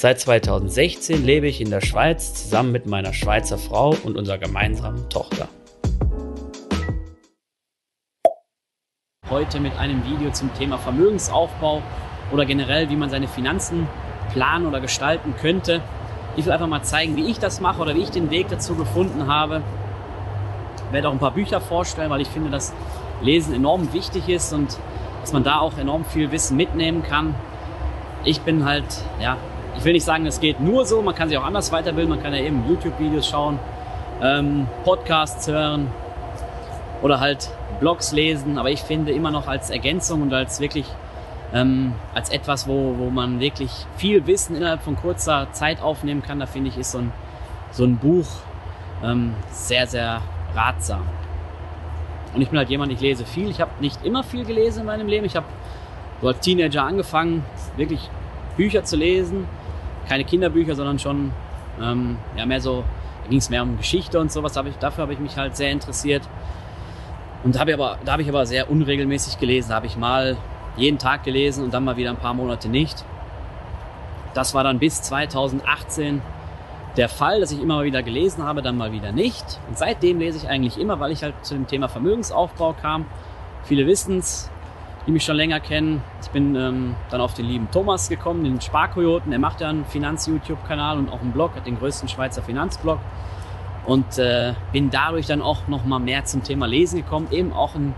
Seit 0.00 0.20
2016 0.20 1.24
lebe 1.24 1.48
ich 1.48 1.60
in 1.60 1.70
der 1.70 1.80
Schweiz 1.80 2.32
zusammen 2.32 2.70
mit 2.70 2.86
meiner 2.86 3.12
Schweizer 3.12 3.58
Frau 3.58 3.96
und 4.04 4.16
unserer 4.16 4.38
gemeinsamen 4.38 5.08
Tochter. 5.08 5.48
Heute 9.28 9.58
mit 9.58 9.76
einem 9.76 10.04
Video 10.04 10.30
zum 10.30 10.54
Thema 10.54 10.78
Vermögensaufbau 10.78 11.82
oder 12.30 12.46
generell, 12.46 12.88
wie 12.90 12.94
man 12.94 13.10
seine 13.10 13.26
Finanzen 13.26 13.88
planen 14.32 14.66
oder 14.66 14.78
gestalten 14.78 15.34
könnte. 15.34 15.80
Ich 16.36 16.46
will 16.46 16.52
einfach 16.52 16.68
mal 16.68 16.84
zeigen, 16.84 17.16
wie 17.16 17.28
ich 17.28 17.40
das 17.40 17.60
mache 17.60 17.82
oder 17.82 17.96
wie 17.96 18.02
ich 18.02 18.10
den 18.10 18.30
Weg 18.30 18.46
dazu 18.50 18.76
gefunden 18.76 19.26
habe 19.26 19.64
werde 20.92 21.08
auch 21.08 21.12
ein 21.12 21.18
paar 21.18 21.32
Bücher 21.32 21.60
vorstellen, 21.60 22.08
weil 22.08 22.20
ich 22.20 22.28
finde, 22.28 22.50
dass 22.50 22.72
Lesen 23.20 23.52
enorm 23.52 23.92
wichtig 23.92 24.28
ist 24.28 24.52
und 24.52 24.78
dass 25.20 25.32
man 25.32 25.42
da 25.42 25.58
auch 25.58 25.76
enorm 25.76 26.04
viel 26.04 26.30
Wissen 26.30 26.56
mitnehmen 26.56 27.02
kann. 27.02 27.34
Ich 28.24 28.40
bin 28.42 28.64
halt, 28.64 28.86
ja, 29.20 29.36
ich 29.76 29.84
will 29.84 29.92
nicht 29.92 30.04
sagen, 30.04 30.26
es 30.26 30.40
geht 30.40 30.60
nur 30.60 30.84
so, 30.86 31.02
man 31.02 31.14
kann 31.14 31.28
sich 31.28 31.38
auch 31.38 31.44
anders 31.44 31.70
weiterbilden, 31.70 32.10
man 32.10 32.22
kann 32.22 32.32
ja 32.32 32.40
eben 32.40 32.64
YouTube-Videos 32.68 33.28
schauen, 33.28 33.58
ähm, 34.22 34.66
Podcasts 34.84 35.46
hören 35.46 35.88
oder 37.02 37.20
halt 37.20 37.50
Blogs 37.80 38.12
lesen, 38.12 38.58
aber 38.58 38.70
ich 38.70 38.80
finde 38.80 39.12
immer 39.12 39.30
noch 39.30 39.46
als 39.46 39.70
Ergänzung 39.70 40.22
und 40.22 40.32
als 40.32 40.60
wirklich 40.60 40.86
ähm, 41.54 41.94
als 42.14 42.30
etwas, 42.30 42.68
wo, 42.68 42.94
wo 42.98 43.10
man 43.10 43.40
wirklich 43.40 43.70
viel 43.96 44.26
Wissen 44.26 44.54
innerhalb 44.56 44.82
von 44.82 44.96
kurzer 44.96 45.48
Zeit 45.52 45.80
aufnehmen 45.80 46.22
kann, 46.22 46.40
da 46.40 46.46
finde 46.46 46.68
ich, 46.70 46.76
ist 46.76 46.92
so 46.92 46.98
ein, 46.98 47.12
so 47.70 47.84
ein 47.84 47.96
Buch 47.96 48.26
ähm, 49.02 49.34
sehr, 49.50 49.86
sehr 49.86 50.20
ratsam. 50.54 51.02
Und 52.34 52.42
ich 52.42 52.50
bin 52.50 52.58
halt 52.58 52.68
jemand, 52.68 52.92
ich 52.92 53.00
lese 53.00 53.24
viel. 53.24 53.48
Ich 53.48 53.60
habe 53.60 53.70
nicht 53.80 54.04
immer 54.04 54.22
viel 54.22 54.44
gelesen 54.44 54.80
in 54.80 54.86
meinem 54.86 55.08
Leben. 55.08 55.24
Ich 55.24 55.36
habe 55.36 55.46
so 56.20 56.28
als 56.28 56.40
Teenager 56.40 56.84
angefangen, 56.84 57.44
wirklich 57.76 58.10
Bücher 58.58 58.84
zu 58.84 58.96
lesen. 58.96 59.46
Keine 60.06 60.24
Kinderbücher, 60.24 60.74
sondern 60.74 60.98
schon 60.98 61.32
ähm, 61.80 62.18
ja, 62.36 62.44
mehr 62.44 62.60
so, 62.60 62.84
da 63.22 63.30
ging 63.30 63.38
es 63.38 63.48
mehr 63.48 63.62
um 63.62 63.78
Geschichte 63.78 64.20
und 64.20 64.30
sowas. 64.30 64.56
Hab 64.56 64.66
ich, 64.66 64.76
dafür 64.76 65.02
habe 65.02 65.14
ich 65.14 65.18
mich 65.18 65.38
halt 65.38 65.56
sehr 65.56 65.70
interessiert. 65.70 66.28
Und 67.44 67.54
da 67.54 67.60
habe 67.60 67.70
ich, 67.70 67.76
aber, 67.76 67.98
da 68.04 68.12
hab 68.12 68.20
ich 68.20 68.28
aber 68.28 68.44
sehr 68.44 68.70
unregelmäßig 68.70 69.38
gelesen. 69.38 69.70
Da 69.70 69.76
habe 69.76 69.86
ich 69.86 69.96
mal 69.96 70.36
jeden 70.76 70.98
Tag 70.98 71.24
gelesen 71.24 71.64
und 71.64 71.72
dann 71.72 71.84
mal 71.84 71.96
wieder 71.96 72.10
ein 72.10 72.16
paar 72.16 72.34
Monate 72.34 72.68
nicht. 72.68 73.04
Das 74.34 74.54
war 74.54 74.64
dann 74.64 74.78
bis 74.78 75.02
2018 75.02 76.20
der 76.96 77.08
Fall, 77.08 77.40
dass 77.40 77.52
ich 77.52 77.62
immer 77.62 77.76
mal 77.76 77.84
wieder 77.84 78.02
gelesen 78.02 78.42
habe, 78.42 78.60
dann 78.60 78.76
mal 78.76 78.92
wieder 78.92 79.12
nicht. 79.12 79.44
Und 79.68 79.78
seitdem 79.78 80.18
lese 80.18 80.38
ich 80.38 80.48
eigentlich 80.48 80.78
immer, 80.78 80.98
weil 80.98 81.12
ich 81.12 81.22
halt 81.22 81.34
zu 81.42 81.54
dem 81.54 81.66
Thema 81.66 81.88
Vermögensaufbau 81.88 82.72
kam. 82.72 83.06
Viele 83.62 83.86
wissen 83.86 84.18
es, 84.18 84.50
die 85.08 85.12
mich 85.12 85.24
schon 85.24 85.36
länger 85.36 85.58
kennen. 85.58 86.02
Ich 86.20 86.28
bin 86.28 86.54
ähm, 86.54 86.94
dann 87.08 87.22
auf 87.22 87.32
den 87.32 87.46
lieben 87.46 87.70
Thomas 87.70 88.10
gekommen, 88.10 88.44
den 88.44 88.60
Sparkoyoten. 88.60 89.32
Er 89.32 89.38
macht 89.38 89.62
ja 89.62 89.70
einen 89.70 89.86
Finanz-YouTube-Kanal 89.86 90.98
und 90.98 91.10
auch 91.10 91.22
einen 91.22 91.32
Blog, 91.32 91.56
hat 91.56 91.66
den 91.66 91.78
größten 91.78 92.10
Schweizer 92.10 92.42
Finanzblog. 92.42 92.98
Und 93.86 94.18
äh, 94.18 94.52
bin 94.70 94.90
dadurch 94.90 95.24
dann 95.24 95.40
auch 95.40 95.66
noch 95.66 95.86
mal 95.86 95.98
mehr 95.98 96.26
zum 96.26 96.42
Thema 96.42 96.66
Lesen 96.66 96.98
gekommen, 96.98 97.28
eben 97.30 97.54
auch 97.54 97.74
in, 97.74 97.94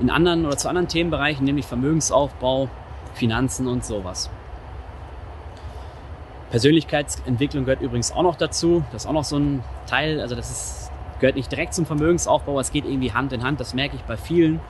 in 0.00 0.10
anderen 0.10 0.44
oder 0.44 0.58
zu 0.58 0.68
anderen 0.68 0.86
Themenbereichen, 0.86 1.46
nämlich 1.46 1.64
Vermögensaufbau, 1.64 2.68
Finanzen 3.14 3.66
und 3.66 3.82
sowas. 3.82 4.28
Persönlichkeitsentwicklung 6.50 7.64
gehört 7.64 7.80
übrigens 7.80 8.12
auch 8.12 8.22
noch 8.22 8.36
dazu. 8.36 8.84
Das 8.92 9.04
ist 9.04 9.08
auch 9.08 9.14
noch 9.14 9.24
so 9.24 9.38
ein 9.38 9.64
Teil. 9.86 10.20
Also 10.20 10.34
das 10.34 10.50
ist, 10.50 10.90
gehört 11.20 11.36
nicht 11.36 11.50
direkt 11.50 11.72
zum 11.72 11.86
Vermögensaufbau, 11.86 12.60
es 12.60 12.70
geht 12.70 12.84
irgendwie 12.84 13.12
Hand 13.12 13.32
in 13.32 13.42
Hand. 13.42 13.60
Das 13.60 13.72
merke 13.72 13.96
ich 13.96 14.02
bei 14.02 14.18
vielen 14.18 14.60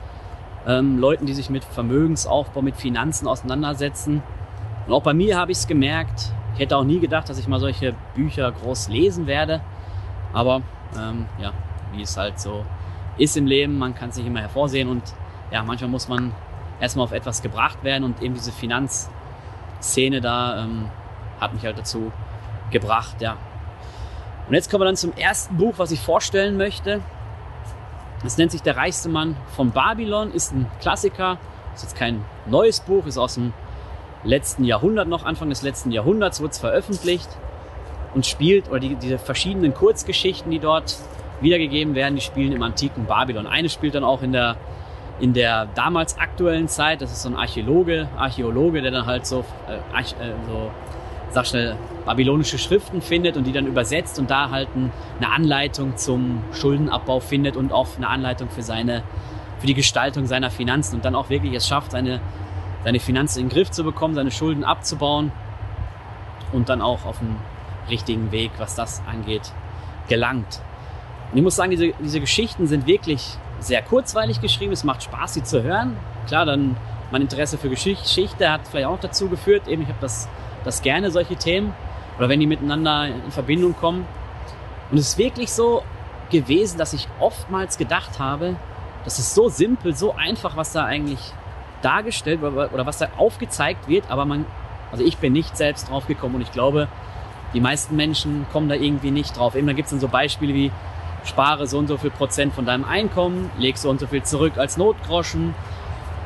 ähm, 0.67 0.97
Leuten, 0.97 1.25
die 1.25 1.33
sich 1.33 1.49
mit 1.49 1.63
Vermögensaufbau, 1.63 2.61
mit 2.61 2.75
Finanzen 2.75 3.27
auseinandersetzen. 3.27 4.23
Und 4.87 4.93
auch 4.93 5.03
bei 5.03 5.13
mir 5.13 5.37
habe 5.37 5.51
ich 5.51 5.59
es 5.59 5.67
gemerkt. 5.67 6.31
Ich 6.53 6.59
hätte 6.59 6.77
auch 6.77 6.83
nie 6.83 6.99
gedacht, 6.99 7.29
dass 7.29 7.37
ich 7.37 7.47
mal 7.47 7.59
solche 7.59 7.93
Bücher 8.15 8.51
groß 8.51 8.89
lesen 8.89 9.27
werde. 9.27 9.61
Aber 10.33 10.61
ähm, 10.97 11.25
ja, 11.39 11.51
wie 11.93 12.01
es 12.01 12.17
halt 12.17 12.39
so 12.39 12.65
ist 13.17 13.37
im 13.37 13.45
Leben, 13.45 13.77
man 13.77 13.95
kann 13.95 14.09
es 14.09 14.17
nicht 14.17 14.27
immer 14.27 14.41
hervorsehen 14.41 14.89
und 14.89 15.03
ja, 15.51 15.63
manchmal 15.63 15.89
muss 15.89 16.07
man 16.07 16.33
erstmal 16.79 17.05
auf 17.05 17.13
etwas 17.13 17.41
gebracht 17.41 17.83
werden 17.83 18.03
und 18.03 18.21
eben 18.21 18.33
diese 18.33 18.51
Finanzszene 18.51 20.19
da 20.21 20.63
ähm, 20.63 20.89
hat 21.39 21.53
mich 21.53 21.63
halt 21.63 21.77
dazu 21.77 22.11
gebracht, 22.71 23.21
ja. 23.21 23.37
Und 24.47 24.53
jetzt 24.53 24.69
kommen 24.69 24.81
wir 24.81 24.85
dann 24.85 24.95
zum 24.95 25.13
ersten 25.13 25.57
Buch, 25.57 25.75
was 25.77 25.91
ich 25.91 25.99
vorstellen 25.99 26.57
möchte. 26.57 27.01
Es 28.25 28.37
nennt 28.37 28.51
sich 28.51 28.61
Der 28.61 28.75
reichste 28.75 29.09
Mann 29.09 29.35
von 29.55 29.71
Babylon, 29.71 30.31
ist 30.31 30.53
ein 30.53 30.65
Klassiker, 30.81 31.37
ist 31.73 31.83
jetzt 31.83 31.95
kein 31.95 32.23
neues 32.47 32.79
Buch, 32.79 33.05
ist 33.05 33.17
aus 33.17 33.35
dem 33.35 33.53
letzten 34.23 34.63
Jahrhundert 34.63 35.07
noch, 35.07 35.25
Anfang 35.25 35.49
des 35.49 35.61
letzten 35.61 35.91
Jahrhunderts 35.91 36.39
wurde 36.39 36.51
es 36.51 36.57
veröffentlicht 36.57 37.29
und 38.15 38.25
spielt, 38.25 38.69
oder 38.69 38.79
die, 38.79 38.95
diese 38.95 39.19
verschiedenen 39.19 39.73
Kurzgeschichten, 39.73 40.49
die 40.49 40.59
dort 40.59 40.97
wiedergegeben 41.41 41.93
werden, 41.95 42.15
die 42.15 42.21
spielen 42.21 42.53
im 42.53 42.63
antiken 42.63 43.05
Babylon. 43.05 43.45
Eine 43.45 43.69
spielt 43.69 43.93
dann 43.93 44.03
auch 44.03 44.23
in 44.23 44.31
der, 44.31 44.55
in 45.19 45.33
der 45.33 45.67
damals 45.75 46.17
aktuellen 46.17 46.67
Zeit, 46.67 47.01
das 47.01 47.11
ist 47.11 47.21
so 47.21 47.29
ein 47.29 47.35
Archäologe, 47.35 48.07
Archäologe, 48.17 48.81
der 48.81 48.91
dann 48.91 49.05
halt 49.05 49.27
so, 49.27 49.45
äh, 49.67 50.01
äh, 50.01 50.33
so 50.47 50.71
sag 51.35 51.45
schnell, 51.45 51.75
babylonische 52.05 52.57
Schriften 52.57 53.01
findet 53.01 53.35
und 53.35 53.43
die 53.45 53.51
dann 53.51 53.67
übersetzt 53.67 54.17
und 54.19 54.31
da 54.31 54.49
halt 54.49 54.69
eine 54.75 55.31
Anleitung 55.31 55.97
zum 55.97 56.41
Schuldenabbau 56.53 57.19
findet 57.19 57.57
und 57.57 57.73
auch 57.73 57.87
eine 57.97 58.07
Anleitung 58.07 58.49
für 58.49 58.63
seine, 58.63 59.03
für 59.59 59.67
die 59.67 59.73
Gestaltung 59.73 60.25
seiner 60.27 60.49
Finanzen 60.49 60.95
und 60.95 61.05
dann 61.05 61.13
auch 61.13 61.29
wirklich 61.29 61.53
es 61.53 61.67
schafft, 61.67 61.91
seine, 61.91 62.21
seine 62.83 62.99
Finanzen 62.99 63.39
in 63.39 63.49
den 63.49 63.53
Griff 63.53 63.69
zu 63.69 63.83
bekommen, 63.83 64.15
seine 64.15 64.31
Schulden 64.31 64.63
abzubauen 64.63 65.31
und 66.53 66.69
dann 66.69 66.81
auch 66.81 67.05
auf 67.05 67.19
den 67.19 67.35
richtigen 67.89 68.31
Weg, 68.31 68.51
was 68.57 68.75
das 68.75 69.01
angeht, 69.05 69.51
gelangt. 70.07 70.61
Und 71.31 71.37
ich 71.37 71.43
muss 71.43 71.57
sagen, 71.57 71.71
diese, 71.71 71.91
diese 71.99 72.21
Geschichten 72.21 72.65
sind 72.65 72.87
wirklich 72.87 73.37
sehr 73.59 73.81
kurzweilig 73.81 74.39
geschrieben. 74.39 74.71
Es 74.71 74.85
macht 74.85 75.03
Spaß, 75.03 75.33
sie 75.33 75.43
zu 75.43 75.63
hören. 75.63 75.97
Klar, 76.27 76.45
dann 76.45 76.77
mein 77.11 77.21
Interesse 77.21 77.57
für 77.57 77.69
Geschichte 77.69 78.49
hat 78.49 78.61
vielleicht 78.69 78.87
auch 78.87 78.99
dazu 78.99 79.27
geführt. 79.27 79.67
Eben, 79.67 79.81
ich 79.81 79.89
habe 79.89 79.99
das 79.99 80.29
das 80.65 80.81
gerne, 80.81 81.11
solche 81.11 81.35
Themen. 81.35 81.73
Oder 82.17 82.29
wenn 82.29 82.39
die 82.39 82.47
miteinander 82.47 83.07
in 83.07 83.31
Verbindung 83.31 83.75
kommen. 83.75 84.05
Und 84.91 84.97
es 84.97 85.09
ist 85.09 85.17
wirklich 85.17 85.51
so 85.51 85.83
gewesen, 86.29 86.77
dass 86.77 86.93
ich 86.93 87.07
oftmals 87.19 87.77
gedacht 87.77 88.19
habe, 88.19 88.55
das 89.03 89.19
ist 89.19 89.35
so 89.35 89.49
simpel, 89.49 89.95
so 89.95 90.15
einfach, 90.15 90.57
was 90.57 90.71
da 90.71 90.85
eigentlich 90.85 91.19
dargestellt 91.81 92.41
oder, 92.41 92.73
oder 92.73 92.85
was 92.85 92.97
da 92.97 93.09
aufgezeigt 93.17 93.87
wird, 93.87 94.09
aber 94.09 94.25
man, 94.25 94.45
also 94.91 95.03
ich 95.03 95.17
bin 95.17 95.33
nicht 95.33 95.55
selbst 95.55 95.89
drauf 95.89 96.07
gekommen 96.07 96.35
und 96.35 96.41
ich 96.41 96.51
glaube, 96.51 96.87
die 97.53 97.61
meisten 97.61 97.95
Menschen 97.95 98.45
kommen 98.51 98.67
da 98.67 98.75
irgendwie 98.75 99.11
nicht 99.11 99.37
drauf. 99.37 99.55
Eben 99.55 99.67
da 99.67 99.73
gibt 99.73 99.85
es 99.85 99.91
dann 99.91 99.99
so 99.99 100.07
Beispiele 100.07 100.53
wie 100.53 100.71
spare 101.23 101.67
so 101.67 101.77
und 101.77 101.87
so 101.87 101.97
viel 101.97 102.09
Prozent 102.09 102.53
von 102.53 102.65
deinem 102.65 102.85
Einkommen, 102.85 103.51
leg 103.57 103.77
so 103.77 103.89
und 103.89 103.99
so 103.99 104.07
viel 104.07 104.23
zurück 104.23 104.57
als 104.57 104.77
Notgroschen 104.77 105.53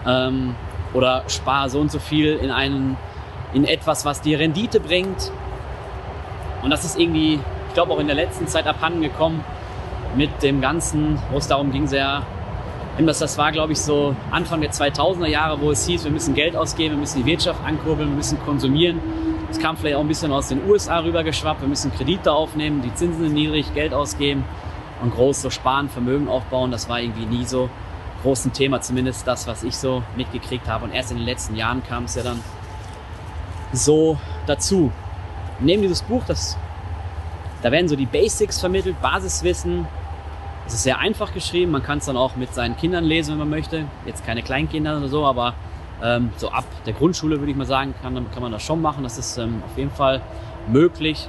ähm, 0.06 0.56
oder 0.94 1.24
spare 1.28 1.70
so 1.70 1.80
und 1.80 1.92
so 1.92 2.00
viel 2.00 2.36
in 2.36 2.52
einen 2.52 2.98
in 3.54 3.66
etwas, 3.66 4.06
was 4.06 4.22
dir 4.22 4.40
Rendite 4.40 4.80
bringt. 4.80 5.32
Und 6.62 6.70
das 6.70 6.86
ist 6.86 7.00
irgendwie, 7.00 7.40
ich 7.68 7.74
glaube, 7.74 7.94
auch 7.94 8.00
in 8.00 8.08
der 8.08 8.16
letzten 8.16 8.48
Zeit 8.48 8.68
abhanden 8.68 9.02
gekommen 9.02 9.44
mit 10.16 10.44
dem 10.44 10.62
Ganzen, 10.62 11.20
wo 11.32 11.38
es 11.38 11.48
darum 11.48 11.72
ging, 11.72 11.88
sehr, 11.88 12.24
das, 12.98 13.20
das 13.20 13.38
war, 13.38 13.52
glaube 13.52 13.74
ich, 13.74 13.80
so 13.80 14.16
Anfang 14.32 14.62
der 14.62 14.72
2000er 14.72 15.28
Jahre, 15.28 15.62
wo 15.62 15.72
es 15.72 15.86
hieß, 15.86 16.04
wir 16.04 16.12
müssen 16.12 16.34
Geld 16.34 16.56
ausgeben, 16.56 16.96
wir 16.96 17.00
müssen 17.00 17.24
die 17.24 17.26
Wirtschaft 17.26 17.64
ankurbeln, 17.64 18.10
wir 18.10 18.18
müssen 18.18 18.40
konsumieren. 18.44 19.00
Das 19.48 19.60
kam 19.60 19.78
vielleicht 19.78 19.96
auch 19.96 20.02
ein 20.02 20.08
bisschen 20.08 20.32
aus 20.32 20.50
den 20.50 20.68
USA 20.70 21.00
rübergeschwappt, 21.00 21.62
wir 21.62 21.68
müssen 21.68 21.92
Kredite 21.94 22.32
aufnehmen, 22.32 22.82
die 22.82 22.94
Zinsen 22.94 23.24
sind 23.24 23.34
niedrig, 23.34 23.74
Geld 23.74 23.94
ausgeben 23.94 24.44
und 25.02 25.14
groß 25.14 25.42
so 25.42 25.50
sparen, 25.50 25.90
Vermögen 25.90 26.28
aufbauen. 26.28 26.72
Das 26.72 26.90
war 26.90 27.00
irgendwie 27.00 27.26
nie 27.26 27.46
so 27.46 27.70
groß 28.22 28.46
ein 28.46 28.54
Thema, 28.54 28.82
zumindest 28.82 29.26
das, 29.28 29.48
was 29.48 29.64
ich 29.64 29.78
so 29.78 30.04
mitgekriegt 30.18 30.68
habe. 30.68 30.86
Und 30.86 30.92
erst 30.92 31.12
in 31.12 31.18
den 31.18 31.26
letzten 31.26 31.56
Jahren 31.56 31.84
kam 31.84 32.04
es 32.04 32.16
ja 32.16 32.24
dann 32.24 32.42
so 33.74 34.18
dazu. 34.48 34.92
Neben 35.60 35.82
dieses 35.82 36.02
Buch, 36.02 36.24
das, 36.28 36.58
da 37.62 37.72
werden 37.72 37.88
so 37.88 37.96
die 37.96 38.06
Basics 38.06 38.60
vermittelt, 38.60 39.02
Basiswissen. 39.02 39.88
Es 40.68 40.74
ist 40.74 40.84
sehr 40.84 41.00
einfach 41.00 41.34
geschrieben, 41.34 41.72
man 41.72 41.84
kann 41.84 41.98
es 41.98 42.06
dann 42.06 42.18
auch 42.18 42.36
mit 42.36 42.54
seinen 42.54 42.78
Kindern 42.78 43.04
lesen, 43.04 43.32
wenn 43.32 43.40
man 43.40 43.50
möchte. 43.50 43.86
Jetzt 44.06 44.26
keine 44.26 44.44
Kleinkinder 44.44 44.98
oder 44.98 45.08
so, 45.08 45.26
aber 45.26 45.54
ähm, 46.02 46.32
so 46.38 46.50
ab 46.50 46.66
der 46.86 46.94
Grundschule 46.94 47.40
würde 47.40 47.52
ich 47.52 47.58
mal 47.58 47.66
sagen, 47.66 47.94
kann, 48.02 48.14
kann 48.32 48.42
man 48.42 48.52
das 48.52 48.64
schon 48.64 48.82
machen. 48.82 49.04
Das 49.04 49.18
ist 49.18 49.38
ähm, 49.38 49.64
auf 49.66 49.78
jeden 49.78 49.92
Fall 49.92 50.22
möglich. 50.68 51.28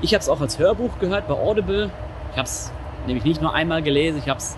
Ich 0.00 0.14
habe 0.14 0.22
es 0.22 0.28
auch 0.28 0.40
als 0.40 0.58
Hörbuch 0.58 0.98
gehört 0.98 1.28
bei 1.28 1.34
Audible. 1.34 1.90
Ich 2.32 2.38
habe 2.38 2.46
es 2.46 2.72
nämlich 3.06 3.24
nicht 3.24 3.42
nur 3.42 3.54
einmal 3.54 3.82
gelesen, 3.82 4.18
ich 4.18 4.28
habe 4.28 4.38
es 4.38 4.56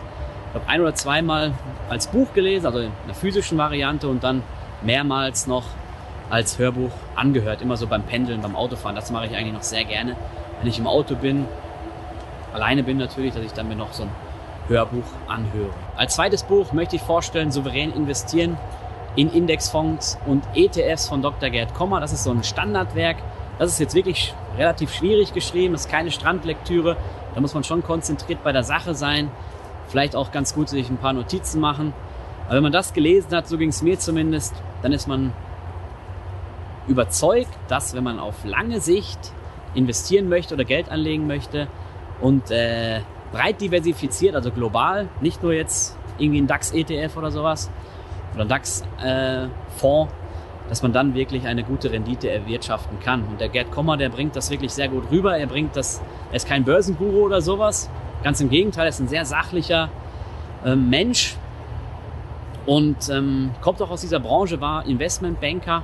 glaube 0.53 0.69
ein 0.69 0.81
oder 0.81 0.95
zweimal 0.95 1.53
als 1.89 2.07
Buch 2.07 2.33
gelesen, 2.35 2.67
also 2.67 2.81
in 2.81 2.91
der 3.07 3.15
physischen 3.15 3.59
Variante 3.59 4.09
und 4.09 4.23
dann 4.25 4.43
mehrmals 4.83 5.47
noch 5.47 5.65
als 6.31 6.59
Hörbuch 6.59 6.93
angehört, 7.17 7.61
immer 7.61 7.77
so 7.77 7.87
beim 7.87 8.05
Pendeln, 8.05 8.41
beim 8.41 8.57
Autofahren. 8.57 8.95
Das 8.95 9.11
mache 9.11 9.27
ich 9.27 9.37
eigentlich 9.37 9.53
noch 9.53 9.63
sehr 9.63 9.85
gerne, 9.85 10.17
wenn 10.61 10.69
ich 10.69 10.79
im 10.79 10.87
Auto 10.87 11.17
bin, 11.17 11.47
alleine 12.53 12.83
bin 12.83 12.97
natürlich, 12.97 13.35
dass 13.35 13.45
ich 13.45 13.53
dann 13.53 13.69
mir 13.69 13.77
noch 13.77 13.93
so 13.93 14.05
ein 14.05 14.11
Hörbuch 14.69 15.05
anhöre. 15.27 15.73
Als 15.97 16.15
zweites 16.15 16.45
Buch 16.45 16.73
möchte 16.73 16.97
ich 16.97 17.03
vorstellen, 17.03 17.51
souverän 17.51 17.93
investieren 17.93 18.57
in 19.17 19.31
Indexfonds 19.31 20.19
und 20.27 20.45
ETFs 20.55 21.09
von 21.09 21.23
Dr. 21.23 21.51
Gerd 21.51 21.75
Kommer. 21.75 22.01
Das 22.01 22.13
ist 22.13 22.25
so 22.25 22.31
ein 22.31 22.45
Standardwerk. 22.45 23.17
Das 23.59 23.73
ist 23.73 23.81
jetzt 23.81 23.95
wirklich 23.95 24.35
relativ 24.57 24.95
schwierig 24.95 25.35
geschrieben, 25.35 25.75
das 25.75 25.83
ist 25.83 25.91
keine 25.91 26.11
Strandlektüre. 26.11 26.97
Da 27.35 27.41
muss 27.41 27.55
man 27.55 27.65
schon 27.65 27.83
konzentriert 27.83 28.43
bei 28.43 28.53
der 28.53 28.63
Sache 28.63 28.95
sein. 28.95 29.31
Vielleicht 29.89 30.15
auch 30.15 30.31
ganz 30.31 30.55
gut 30.55 30.69
sich 30.69 30.89
ein 30.89 30.97
paar 30.97 31.13
Notizen 31.13 31.61
machen. 31.61 31.93
Aber 32.47 32.57
wenn 32.57 32.63
man 32.63 32.73
das 32.73 32.93
gelesen 32.93 33.33
hat, 33.33 33.49
so 33.49 33.59
ging 33.59 33.69
es 33.71 33.83
mir 33.83 33.99
zumindest, 33.99 34.55
dann 34.83 34.93
ist 34.93 35.07
man 35.07 35.33
überzeugt, 36.91 37.51
dass 37.69 37.95
wenn 37.95 38.05
man 38.05 38.19
auf 38.19 38.45
lange 38.45 38.81
Sicht 38.81 39.19
investieren 39.75 40.29
möchte 40.29 40.55
oder 40.55 40.65
Geld 40.65 40.91
anlegen 40.91 41.27
möchte 41.27 41.69
und 42.21 42.51
äh, 42.51 43.01
breit 43.33 43.61
diversifiziert, 43.61 44.35
also 44.35 44.51
global, 44.51 45.09
nicht 45.21 45.43
nur 45.43 45.53
jetzt 45.53 45.97
irgendwie 46.19 46.41
ein 46.41 46.47
DAX-ETF 46.47 47.17
oder 47.17 47.31
sowas 47.31 47.71
oder 48.35 48.45
DAX-Fonds, 48.45 50.13
äh, 50.13 50.17
dass 50.69 50.83
man 50.83 50.93
dann 50.93 51.15
wirklich 51.15 51.47
eine 51.47 51.63
gute 51.65 51.91
Rendite 51.91 52.31
erwirtschaften 52.31 53.01
kann. 53.01 53.25
Und 53.25 53.41
der 53.41 53.49
Gerd 53.49 53.71
Kommer, 53.71 53.97
der 53.97 54.09
bringt 54.09 54.37
das 54.37 54.51
wirklich 54.51 54.73
sehr 54.73 54.89
gut 54.89 55.11
rüber. 55.11 55.37
Er 55.37 55.47
bringt 55.47 55.77
das, 55.77 56.03
er 56.31 56.37
ist 56.37 56.47
kein 56.49 56.65
Börsenguru 56.65 57.27
oder 57.27 57.41
sowas. 57.41 57.89
Ganz 58.23 58.41
im 58.41 58.51
Gegenteil, 58.51 58.87
er 58.87 58.91
ist 58.91 59.01
ein 59.01 59.09
sehr 59.09 59.25
sachlicher 59.25 59.89
äh, 60.65 60.77
Mensch 60.77 61.37
und 62.67 63.09
ähm, 63.09 63.51
kommt 63.63 63.81
auch 63.81 63.91
aus 63.91 64.03
dieser 64.03 64.21
Branche, 64.21 64.61
war 64.61 64.87
Investmentbanker, 64.87 65.83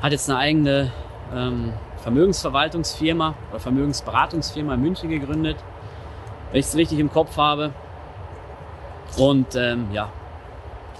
hat 0.00 0.12
jetzt 0.12 0.28
eine 0.28 0.38
eigene 0.38 0.92
ähm, 1.34 1.72
Vermögensverwaltungsfirma 2.02 3.34
oder 3.50 3.60
Vermögensberatungsfirma 3.60 4.74
in 4.74 4.82
München 4.82 5.10
gegründet, 5.10 5.56
wenn 6.50 6.60
ich 6.60 6.66
es 6.66 6.76
richtig 6.76 6.98
im 6.98 7.10
Kopf 7.10 7.36
habe. 7.36 7.72
Und 9.16 9.56
ähm, 9.56 9.88
ja, 9.92 10.10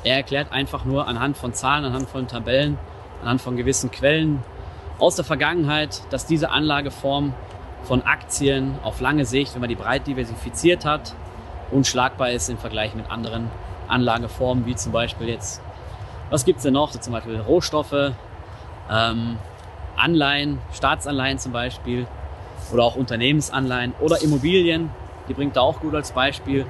er 0.05 0.17
erklärt 0.17 0.53
einfach 0.53 0.85
nur 0.85 1.07
anhand 1.07 1.37
von 1.37 1.53
Zahlen, 1.53 1.85
anhand 1.85 2.09
von 2.09 2.29
Tabellen, 2.29 2.79
anhand 3.23 3.41
von 3.41 3.57
gewissen 3.57 3.91
Quellen 3.91 4.43
aus 4.99 5.17
der 5.17 5.25
Vergangenheit, 5.25 6.03
dass 6.11 6.27
diese 6.27 6.51
Anlageform 6.51 7.35
von 7.83 8.03
Aktien 8.03 8.79
auf 8.83 9.01
lange 9.01 9.25
Sicht, 9.25 9.55
wenn 9.55 9.61
man 9.61 9.69
die 9.69 9.77
breit 9.77 10.07
diversifiziert 10.07 10.85
hat, 10.85 11.15
unschlagbar 11.71 12.31
ist 12.31 12.49
im 12.49 12.59
Vergleich 12.59 12.95
mit 12.95 13.11
anderen 13.11 13.51
Anlageformen, 13.89 14.67
wie 14.67 14.75
zum 14.75 14.93
Beispiel 14.93 15.29
jetzt, 15.29 15.61
was 16.31 16.45
gibt 16.45 16.59
es 16.59 16.63
denn 16.65 16.75
noch? 16.75 16.93
So 16.93 16.99
zum 16.99 17.13
Beispiel 17.13 17.39
Rohstoffe, 17.39 18.13
ähm, 18.91 19.39
Anleihen, 19.97 20.59
Staatsanleihen 20.73 21.39
zum 21.39 21.53
Beispiel 21.53 22.07
oder 22.73 22.85
auch 22.85 22.97
Unternehmensanleihen 22.97 23.95
oder 24.01 24.23
Immobilien, 24.23 24.91
die 25.29 25.35
bringt 25.35 25.57
er 25.57 25.63
auch 25.63 25.81
gut 25.81 25.95
als 25.95 26.13
Beispiel. 26.13 26.67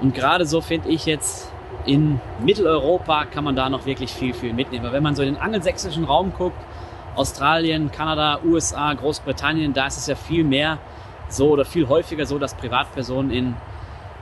Und 0.00 0.14
gerade 0.14 0.46
so 0.46 0.60
finde 0.60 0.88
ich 0.88 1.06
jetzt 1.06 1.52
in 1.84 2.20
Mitteleuropa 2.40 3.24
kann 3.26 3.44
man 3.44 3.56
da 3.56 3.68
noch 3.68 3.86
wirklich 3.86 4.12
viel, 4.12 4.34
viel 4.34 4.52
mitnehmen. 4.52 4.84
Aber 4.84 4.94
wenn 4.94 5.02
man 5.02 5.14
so 5.14 5.22
in 5.22 5.34
den 5.34 5.42
angelsächsischen 5.42 6.04
Raum 6.04 6.32
guckt, 6.36 6.58
Australien, 7.14 7.90
Kanada, 7.90 8.40
USA, 8.44 8.92
Großbritannien, 8.94 9.72
da 9.72 9.86
ist 9.86 9.98
es 9.98 10.06
ja 10.06 10.14
viel 10.14 10.44
mehr 10.44 10.78
so 11.28 11.50
oder 11.50 11.64
viel 11.64 11.88
häufiger 11.88 12.26
so, 12.26 12.38
dass 12.38 12.54
Privatpersonen 12.54 13.30
in, 13.30 13.54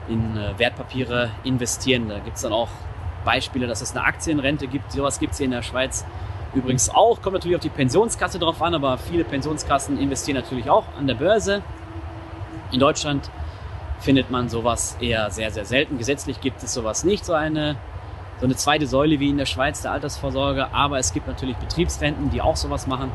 in 0.07 0.37
äh, 0.37 0.57
Wertpapiere 0.57 1.29
investieren. 1.43 2.09
Da 2.09 2.19
gibt 2.19 2.35
es 2.35 2.41
dann 2.41 2.53
auch 2.53 2.69
Beispiele, 3.23 3.67
dass 3.67 3.81
es 3.81 3.95
eine 3.95 4.05
Aktienrente 4.05 4.67
gibt. 4.67 4.91
Sowas 4.91 5.19
gibt 5.19 5.33
es 5.33 5.37
hier 5.37 5.45
in 5.45 5.51
der 5.51 5.61
Schweiz 5.61 6.05
übrigens 6.53 6.89
auch. 6.89 7.21
Kommt 7.21 7.35
natürlich 7.35 7.55
auf 7.55 7.61
die 7.61 7.69
Pensionskasse 7.69 8.39
drauf 8.39 8.61
an, 8.61 8.75
aber 8.75 8.97
viele 8.97 9.23
Pensionskassen 9.23 9.99
investieren 9.99 10.37
natürlich 10.37 10.69
auch 10.69 10.85
an 10.97 11.07
der 11.07 11.15
Börse. 11.15 11.61
In 12.71 12.79
Deutschland 12.79 13.29
findet 13.99 14.31
man 14.31 14.49
sowas 14.49 14.97
eher 14.99 15.29
sehr, 15.31 15.51
sehr 15.51 15.65
selten. 15.65 15.97
Gesetzlich 15.97 16.41
gibt 16.41 16.63
es 16.63 16.73
sowas 16.73 17.03
nicht, 17.03 17.25
so 17.25 17.33
eine, 17.33 17.75
so 18.39 18.45
eine 18.45 18.55
zweite 18.55 18.87
Säule 18.87 19.19
wie 19.19 19.29
in 19.29 19.37
der 19.37 19.45
Schweiz 19.45 19.81
der 19.81 19.91
Altersvorsorge. 19.91 20.73
Aber 20.73 20.97
es 20.97 21.13
gibt 21.13 21.27
natürlich 21.27 21.57
Betriebsrenten, 21.57 22.29
die 22.31 22.41
auch 22.41 22.55
sowas 22.55 22.87
machen. 22.87 23.11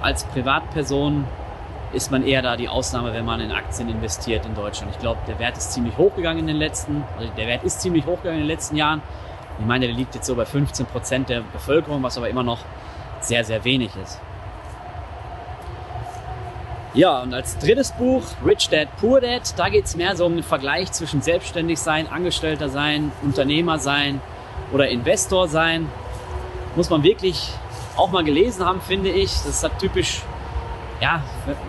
Als 0.00 0.24
Privatperson 0.24 1.24
ist 1.92 2.10
man 2.10 2.24
eher 2.24 2.42
da 2.42 2.56
die 2.56 2.68
Ausnahme, 2.68 3.12
wenn 3.12 3.24
man 3.24 3.40
in 3.40 3.52
Aktien 3.52 3.88
investiert 3.88 4.46
in 4.46 4.54
Deutschland. 4.54 4.92
Ich 4.92 4.98
glaube, 4.98 5.20
der 5.28 5.38
Wert 5.38 5.58
ist 5.58 5.72
ziemlich 5.72 5.96
hochgegangen 5.98 6.40
in 6.40 6.46
den 6.46 6.56
letzten, 6.56 7.04
also 7.18 7.30
der 7.36 7.46
Wert 7.46 7.64
ist 7.64 7.80
ziemlich 7.80 8.06
hochgegangen 8.06 8.40
in 8.40 8.46
den 8.46 8.48
letzten 8.48 8.76
Jahren. 8.76 9.02
Ich 9.58 9.66
meine, 9.66 9.86
der 9.86 9.94
liegt 9.94 10.14
jetzt 10.14 10.26
so 10.26 10.34
bei 10.34 10.44
15 10.44 10.86
Prozent 10.86 11.28
der 11.28 11.42
Bevölkerung, 11.52 12.02
was 12.02 12.16
aber 12.16 12.28
immer 12.28 12.42
noch 12.42 12.60
sehr, 13.20 13.44
sehr 13.44 13.64
wenig 13.64 13.90
ist. 14.02 14.20
Ja, 16.94 17.22
und 17.22 17.32
als 17.32 17.56
drittes 17.56 17.92
Buch, 17.92 18.22
Rich 18.44 18.68
Dad, 18.68 18.88
Poor 19.00 19.20
Dad, 19.20 19.58
da 19.58 19.70
geht 19.70 19.86
es 19.86 19.96
mehr 19.96 20.14
so 20.14 20.26
um 20.26 20.34
den 20.34 20.42
Vergleich 20.42 20.92
zwischen 20.92 21.22
selbstständig 21.22 21.78
sein, 21.78 22.06
Angestellter 22.06 22.68
sein, 22.68 23.12
Unternehmer 23.22 23.78
sein 23.78 24.20
oder 24.72 24.88
Investor 24.88 25.48
sein. 25.48 25.88
Muss 26.76 26.90
man 26.90 27.02
wirklich 27.02 27.50
auch 27.96 28.10
mal 28.10 28.24
gelesen 28.24 28.66
haben, 28.66 28.82
finde 28.82 29.08
ich. 29.08 29.30
Das 29.30 29.46
ist 29.46 29.62
halt 29.62 29.78
typisch, 29.78 30.22
ja, 31.00 31.22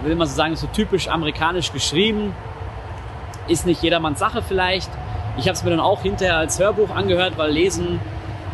will 0.03 0.15
man 0.15 0.27
so 0.27 0.35
sagen, 0.35 0.57
so 0.57 0.68
typisch 0.68 1.07
amerikanisch 1.07 1.71
geschrieben. 1.71 2.35
Ist 3.47 3.65
nicht 3.65 3.81
jedermanns 3.81 4.19
Sache 4.19 4.41
vielleicht. 4.41 4.89
Ich 5.35 5.45
habe 5.47 5.53
es 5.53 5.63
mir 5.63 5.71
dann 5.71 5.80
auch 5.80 6.01
hinterher 6.01 6.38
als 6.38 6.59
Hörbuch 6.59 6.91
angehört, 6.91 7.38
weil 7.38 7.51
Lesen, 7.51 8.00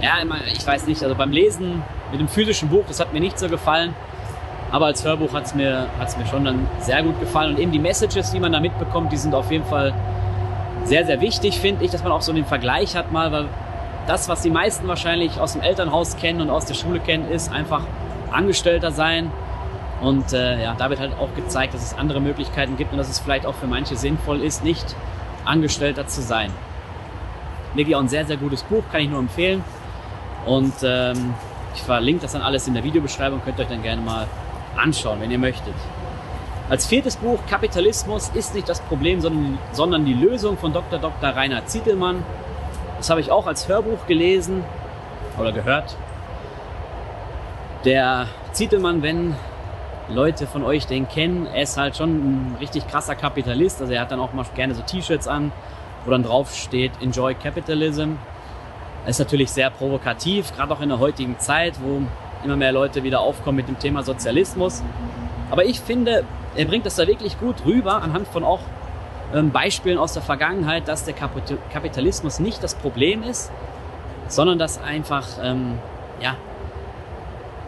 ja, 0.01 0.13
ich 0.51 0.65
weiß 0.65 0.87
nicht, 0.87 1.03
also 1.03 1.15
beim 1.15 1.31
Lesen 1.31 1.83
mit 2.11 2.19
dem 2.19 2.27
physischen 2.27 2.69
Buch, 2.69 2.83
das 2.87 2.99
hat 2.99 3.13
mir 3.13 3.19
nicht 3.19 3.37
so 3.37 3.49
gefallen. 3.49 3.93
Aber 4.71 4.85
als 4.85 5.03
Hörbuch 5.03 5.33
hat 5.33 5.45
es 5.45 5.55
mir, 5.55 5.87
hat's 5.99 6.15
mir 6.15 6.25
schon 6.25 6.45
dann 6.45 6.67
sehr 6.79 7.01
gut 7.03 7.19
gefallen. 7.19 7.55
Und 7.55 7.59
eben 7.59 7.71
die 7.71 7.79
Messages, 7.79 8.31
die 8.31 8.39
man 8.39 8.51
da 8.51 8.59
mitbekommt, 8.59 9.11
die 9.11 9.17
sind 9.17 9.33
auf 9.33 9.51
jeden 9.51 9.65
Fall 9.65 9.93
sehr, 10.85 11.05
sehr 11.05 11.19
wichtig, 11.21 11.59
finde 11.59 11.83
ich, 11.83 11.91
dass 11.91 12.03
man 12.03 12.11
auch 12.11 12.21
so 12.21 12.31
den 12.31 12.45
Vergleich 12.45 12.95
hat 12.95 13.11
mal, 13.11 13.31
weil 13.31 13.45
das, 14.07 14.29
was 14.29 14.41
die 14.41 14.49
meisten 14.49 14.87
wahrscheinlich 14.87 15.39
aus 15.39 15.53
dem 15.53 15.61
Elternhaus 15.61 16.17
kennen 16.17 16.41
und 16.41 16.49
aus 16.49 16.65
der 16.65 16.75
Schule 16.75 16.99
kennen, 16.99 17.29
ist 17.29 17.51
einfach 17.51 17.81
Angestellter 18.31 18.91
sein. 18.91 19.31
Und 20.01 20.31
äh, 20.31 20.63
ja, 20.63 20.75
da 20.77 20.89
wird 20.89 20.99
halt 20.99 21.11
auch 21.19 21.33
gezeigt, 21.35 21.73
dass 21.73 21.83
es 21.83 21.97
andere 21.97 22.21
Möglichkeiten 22.21 22.77
gibt 22.77 22.91
und 22.91 22.97
dass 22.97 23.09
es 23.09 23.19
vielleicht 23.19 23.45
auch 23.45 23.55
für 23.55 23.67
manche 23.67 23.97
sinnvoll 23.97 24.41
ist, 24.41 24.63
nicht 24.63 24.95
Angestellter 25.45 26.07
zu 26.07 26.21
sein. 26.21 26.51
Wirklich 27.73 27.95
auch 27.95 28.01
ein 28.01 28.09
sehr, 28.09 28.25
sehr 28.25 28.37
gutes 28.37 28.63
Buch, 28.63 28.83
kann 28.91 29.01
ich 29.01 29.09
nur 29.09 29.19
empfehlen. 29.19 29.63
Und 30.45 30.73
ähm, 30.83 31.33
ich 31.75 31.81
verlinke 31.81 32.23
das 32.23 32.31
dann 32.33 32.41
alles 32.41 32.67
in 32.67 32.73
der 32.73 32.83
Videobeschreibung, 32.83 33.41
könnt 33.43 33.59
ihr 33.59 33.63
euch 33.63 33.69
dann 33.69 33.83
gerne 33.83 34.01
mal 34.01 34.27
anschauen, 34.75 35.19
wenn 35.21 35.31
ihr 35.31 35.39
möchtet. 35.39 35.73
Als 36.69 36.85
viertes 36.85 37.17
Buch 37.17 37.39
Kapitalismus 37.49 38.29
ist 38.33 38.53
nicht 38.53 38.69
das 38.69 38.79
Problem, 38.81 39.21
sondern 39.21 40.05
die 40.05 40.13
Lösung 40.13 40.57
von 40.57 40.71
Dr. 40.71 40.99
Dr. 40.99 41.29
Rainer 41.29 41.65
Zietelmann. 41.65 42.23
Das 42.97 43.09
habe 43.09 43.21
ich 43.21 43.31
auch 43.31 43.47
als 43.47 43.67
Hörbuch 43.67 44.05
gelesen 44.07 44.63
oder 45.39 45.51
gehört. 45.51 45.95
Der 47.85 48.27
Zietelmann, 48.51 49.01
wenn 49.01 49.35
Leute 50.09 50.47
von 50.47 50.63
euch 50.63 50.87
den 50.87 51.07
kennen, 51.07 51.45
er 51.45 51.63
ist 51.63 51.77
halt 51.77 51.95
schon 51.95 52.09
ein 52.09 52.57
richtig 52.59 52.87
krasser 52.87 53.15
Kapitalist. 53.15 53.81
Also 53.81 53.93
er 53.93 54.01
hat 54.01 54.11
dann 54.11 54.19
auch 54.19 54.33
mal 54.33 54.45
gerne 54.55 54.73
so 54.73 54.81
T-Shirts 54.81 55.27
an, 55.27 55.51
wo 56.05 56.11
dann 56.11 56.23
drauf 56.23 56.53
steht 56.55 56.91
Enjoy 57.01 57.35
Capitalism. 57.35 58.13
Er 59.03 59.09
ist 59.09 59.19
natürlich 59.19 59.51
sehr 59.51 59.69
provokativ, 59.69 60.53
gerade 60.55 60.73
auch 60.73 60.81
in 60.81 60.89
der 60.89 60.99
heutigen 60.99 61.37
Zeit, 61.39 61.75
wo 61.81 62.01
immer 62.43 62.55
mehr 62.55 62.71
Leute 62.71 63.03
wieder 63.03 63.19
aufkommen 63.19 63.57
mit 63.57 63.67
dem 63.67 63.79
Thema 63.79 64.03
Sozialismus. 64.03 64.83
Aber 65.51 65.65
ich 65.65 65.79
finde, 65.79 66.25
er 66.55 66.65
bringt 66.65 66.85
das 66.85 66.95
da 66.95 67.07
wirklich 67.07 67.39
gut 67.39 67.65
rüber, 67.65 68.01
anhand 68.01 68.27
von 68.27 68.43
auch 68.43 68.61
ähm, 69.33 69.51
Beispielen 69.51 69.97
aus 69.97 70.13
der 70.13 70.21
Vergangenheit, 70.21 70.87
dass 70.87 71.05
der 71.05 71.13
Kapitalismus 71.13 72.39
nicht 72.39 72.63
das 72.63 72.75
Problem 72.75 73.23
ist, 73.23 73.51
sondern 74.27 74.59
dass 74.59 74.81
einfach, 74.81 75.27
ähm, 75.41 75.79
ja, 76.21 76.35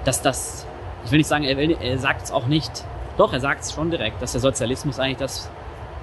dass 0.05 0.21
das, 0.21 0.65
ich 1.05 1.12
will 1.12 1.17
nicht 1.17 1.27
sagen, 1.27 1.43
er, 1.43 1.58
er 1.58 1.98
sagt 1.98 2.24
es 2.24 2.31
auch 2.31 2.48
nicht, 2.48 2.86
doch, 3.17 3.34
er 3.34 3.39
sagt 3.39 3.63
es 3.63 3.74
schon 3.74 3.91
direkt, 3.91 4.22
dass 4.22 4.31
der 4.31 4.41
Sozialismus 4.41 5.00
eigentlich 5.00 5.17
das 5.17 5.50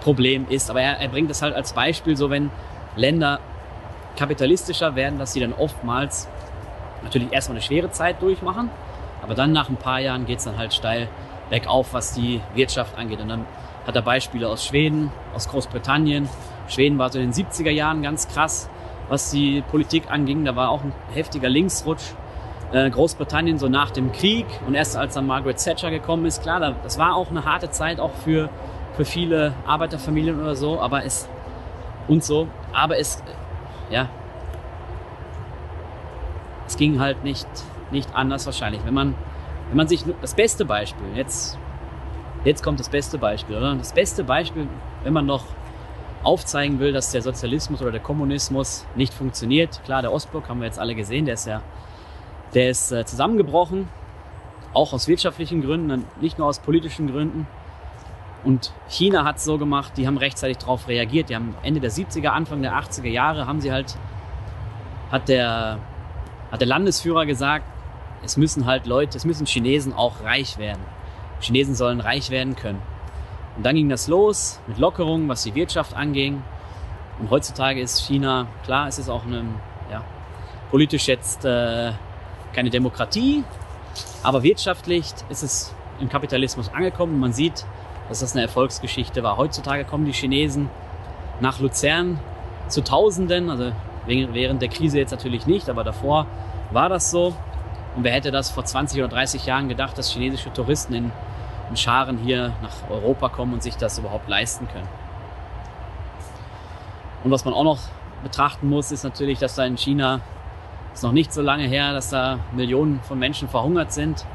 Problem 0.01 0.47
ist. 0.49 0.71
Aber 0.71 0.81
er, 0.81 0.99
er 0.99 1.09
bringt 1.09 1.31
es 1.31 1.43
halt 1.43 1.55
als 1.55 1.73
Beispiel, 1.73 2.17
so 2.17 2.31
wenn 2.31 2.51
Länder 2.97 3.41
kapitalistischer 4.17 4.97
werden, 4.97 5.19
dass 5.19 5.33
sie 5.33 5.41
dann 5.41 5.53
oftmals 5.53 6.29
natürlich 7.03 7.33
erstmal 7.33 7.57
eine 7.57 7.63
schwere 7.63 7.91
Zeit 7.91 8.21
durchmachen, 8.21 8.71
aber 9.23 9.35
dann 9.35 9.53
nach 9.53 9.69
ein 9.69 9.77
paar 9.77 10.01
Jahren 10.01 10.27
geht 10.27 10.39
es 10.39 10.45
dann 10.45 10.59
halt 10.59 10.75
steil 10.75 11.09
bergauf, 11.51 11.93
was 11.93 12.13
die 12.13 12.41
Wirtschaft 12.55 12.97
angeht. 12.97 13.21
Und 13.21 13.29
dann 13.29 13.47
hat 13.87 13.97
er 13.97 14.03
Beispiele 14.03 14.49
aus 14.49 14.65
Schweden, 14.65 15.11
aus 15.35 15.49
Großbritannien. 15.49 16.29
Schweden 16.69 16.99
war 16.99 17.11
so 17.11 17.19
in 17.19 17.31
den 17.31 17.47
70er 17.47 17.71
Jahren 17.71 18.03
ganz 18.03 18.29
krass, 18.29 18.69
was 19.09 19.31
die 19.31 19.63
Politik 19.71 20.11
anging. 20.11 20.45
Da 20.45 20.57
war 20.57 20.71
auch 20.71 20.83
ein 20.83 20.93
heftiger 21.15 21.49
Linksrutsch. 21.49 22.15
Äh, 22.73 22.91
Großbritannien 22.91 23.59
so 23.59 23.69
nach 23.69 23.91
dem 23.91 24.13
Krieg 24.13 24.47
und 24.67 24.75
erst 24.75 24.97
als 24.97 25.15
dann 25.15 25.27
Margaret 25.27 25.63
Thatcher 25.63 25.91
gekommen 25.91 26.27
ist, 26.27 26.43
klar, 26.43 26.75
das 26.83 26.99
war 26.99 27.15
auch 27.15 27.31
eine 27.31 27.45
harte 27.45 27.71
Zeit, 27.71 28.01
auch 28.01 28.13
für, 28.13 28.49
für 28.95 29.05
viele 29.05 29.55
Arbeiterfamilien 29.67 30.41
oder 30.41 30.55
so, 30.55 30.81
aber 30.81 31.05
es 31.05 31.29
und 32.09 32.25
so, 32.25 32.49
aber 32.73 32.99
es, 32.99 33.23
ja, 33.91 34.09
es 36.67 36.77
ging 36.77 37.01
halt 37.01 37.25
nicht, 37.25 37.47
nicht 37.91 38.15
anders 38.15 38.47
wahrscheinlich. 38.47 38.85
Wenn 38.85 38.95
man, 38.95 39.15
wenn 39.69 39.77
man 39.77 39.89
sich 39.89 40.05
das 40.21 40.35
beste 40.35 40.65
Beispiel, 40.65 41.07
jetzt, 41.15 41.59
jetzt 42.45 42.63
kommt 42.63 42.81
das 42.81 42.89
beste 42.89 43.19
Beispiel, 43.19 43.57
oder? 43.57 43.75
Das 43.75 43.93
beste 43.93 44.25
Beispiel, 44.25 44.69
wenn 45.03 45.13
man 45.13 45.27
noch 45.27 45.45
aufzeigen 46.23 46.79
will, 46.79 46.93
dass 46.93 47.13
der 47.13 47.23
Sozialismus 47.23 47.81
oder 47.81 47.93
der 47.93 48.01
Kommunismus 48.01 48.87
nicht 48.97 49.15
funktioniert. 49.15 49.81
Klar, 49.85 50.03
der 50.03 50.13
Ostblock 50.13 50.49
haben 50.49 50.61
wir 50.61 50.67
jetzt 50.67 50.79
alle 50.79 50.95
gesehen, 50.95 51.25
der 51.25 51.35
ist 51.35 51.47
ja, 51.47 51.63
der 52.55 52.71
ist 52.71 52.93
äh, 52.93 53.05
zusammengebrochen, 53.05 53.89
auch 54.75 54.93
aus 54.93 55.09
wirtschaftlichen 55.09 55.63
Gründen, 55.63 56.05
nicht 56.21 56.39
nur 56.39 56.47
aus 56.47 56.59
politischen 56.61 57.11
Gründen. 57.11 57.47
Und 58.45 58.73
China 58.89 59.25
hat 59.25 59.37
es 59.37 59.45
so 59.45 59.59
gemacht, 59.59 59.93
die 59.97 60.07
haben 60.07 60.17
rechtzeitig 60.17 60.59
darauf 60.59 60.89
reagiert. 60.89 61.29
Die 61.29 61.35
haben 61.35 61.55
Ende 61.63 61.81
der 61.81 61.91
70er, 61.91 62.29
Anfang 62.29 62.63
der 62.63 62.75
80er 62.75 63.09
Jahre 63.09 63.47
haben 63.47 63.61
sie 63.61 63.73
halt, 63.73 63.97
hat 65.11 65.29
der, 65.29 65.79
hat 66.51 66.61
der 66.61 66.69
Landesführer 66.69 67.27
gesagt, 67.27 67.65
es 68.23 68.37
müssen 68.37 68.67
halt 68.67 68.87
Leute, 68.87 69.17
es 69.17 69.25
müssen 69.25 69.47
Chinesen 69.47 69.93
auch 69.93 70.23
reich 70.23 70.59
werden. 70.59 70.83
Chinesen 71.41 71.75
sollen 71.75 72.01
reich 72.01 72.31
werden 72.31 72.57
können. 72.57 72.81
Und 73.57 73.67
dann 73.67 73.75
ging 73.75 73.89
das 73.89 74.07
los 74.07 74.61
mit 74.67 74.79
Lockerungen, 74.79 75.29
was 75.29 75.43
die 75.43 75.55
Wirtschaft 75.55 75.95
anging. 75.95 76.43
Und 77.19 77.31
heutzutage 77.31 77.81
ist 77.81 78.01
China, 78.01 78.47
klar, 78.65 78.87
es 78.87 78.99
ist 78.99 79.09
auch 79.09 79.25
eine, 79.25 79.45
ja, 79.91 80.05
politisch 80.71 81.09
jetzt 81.09 81.45
äh, 81.45 81.93
keine 82.53 82.71
Demokratie, 82.71 83.45
aber 84.23 84.43
wirtschaftlich 84.43 85.13
ist 85.29 85.43
es 85.43 85.75
im 86.01 86.09
Kapitalismus 86.09 86.73
angekommen. 86.73 87.19
Man 87.19 87.33
sieht, 87.33 87.65
dass 88.09 88.21
das 88.21 88.33
eine 88.33 88.43
Erfolgsgeschichte 88.43 89.23
war. 89.23 89.37
Heutzutage 89.37 89.85
kommen 89.85 90.05
die 90.05 90.13
Chinesen 90.13 90.71
nach 91.41 91.61
Luzern 91.61 92.19
zu 92.69 92.83
Tausenden, 92.83 93.51
also 93.51 93.73
während 94.07 94.63
der 94.63 94.69
Krise 94.69 94.99
jetzt 94.99 95.11
natürlich 95.11 95.47
nicht, 95.47 95.69
aber 95.69 95.85
davor 95.85 96.27
war 96.71 96.89
das 96.89 97.11
so. 97.11 97.35
Und 97.97 98.05
wer 98.05 98.13
hätte 98.13 98.31
das 98.31 98.51
vor 98.51 98.65
20 98.65 99.01
oder 99.01 99.09
30 99.09 99.47
Jahren 99.47 99.69
gedacht, 99.69 99.99
dass 99.99 100.13
chinesische 100.13 100.53
Touristen 100.53 100.95
in 100.95 101.13
in 101.71 101.77
Scharen 101.77 102.19
hier 102.19 102.53
nach 102.63 102.91
Europa 102.91 103.29
kommen 103.29 103.55
und 103.55 103.63
sich 103.63 103.77
das 103.77 103.99
überhaupt 103.99 104.29
leisten 104.29 104.69
können. 104.69 104.89
Und 107.25 107.31
was 107.31 107.45
man 107.45 107.55
auch 107.55 107.65
noch 107.65 107.79
betrachten 108.23 108.69
muss, 108.69 108.91
ist 108.91 109.05
natürlich, 109.05 109.39
dass 109.39 109.55
da 109.55 109.65
in 109.65 109.77
China 109.77 110.21
ist 110.99 111.05
noch 111.05 111.13
nicht 111.13 111.33
so 111.33 111.43
lange 111.43 111.63
her, 111.63 111.93
dass 111.93 112.11
da 112.11 112.41
Millionen 112.51 113.01
von 113.03 113.21
Menschen 113.21 113.49
verhungert 113.49 113.93
sind 113.93 114.27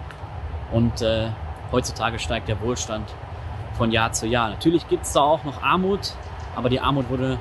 und 0.72 1.02
äh, 1.02 1.28
heutzutage 1.74 2.20
steigt 2.20 2.48
der 2.48 2.62
Wohlstand 2.62 3.14
von 3.78 3.92
Jahr 3.92 4.14
zu 4.14 4.28
Jahr. 4.28 4.50
Natürlich 4.50 4.88
gibt 4.88 5.04
es 5.04 5.12
da 5.12 5.20
auch 5.20 5.44
noch 5.44 5.62
Armut, 5.62 6.14
aber 6.56 6.70
die 6.70 6.80
Armut 6.80 7.10
wurde 7.10 7.38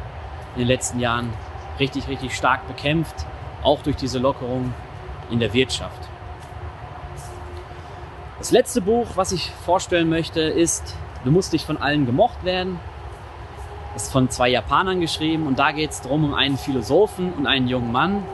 in 0.57 0.63
den 0.63 0.67
letzten 0.67 0.99
Jahren 0.99 1.33
richtig, 1.79 2.09
richtig 2.09 2.35
stark 2.35 2.67
bekämpft, 2.67 3.15
auch 3.63 3.81
durch 3.83 3.95
diese 3.95 4.19
Lockerung 4.19 4.75
in 5.31 5.39
der 5.39 5.53
Wirtschaft. 5.53 6.09
Das 8.39 8.51
letzte 8.51 8.81
Buch, 8.81 9.07
was 9.15 9.31
ich 9.31 9.53
vorstellen 9.65 10.09
möchte, 10.09 10.41
ist 10.41 10.97
Du 11.25 11.31
musst 11.31 11.53
nicht 11.53 11.65
von 11.65 11.77
allen 11.77 12.07
gemocht 12.07 12.43
werden. 12.43 12.81
Das 13.95 14.05
ist 14.05 14.13
von 14.13 14.29
zwei 14.31 14.49
Japanern 14.49 15.01
geschrieben 15.01 15.47
und 15.47 15.61
da 15.61 15.71
geht 15.71 15.93
es 15.93 16.01
darum, 16.01 16.25
um 16.25 16.35
einen 16.35 16.59
Philosophen 16.59 17.33
und 17.35 17.47
einen 17.47 17.69
jungen 17.69 17.93
Mann. 17.93 18.25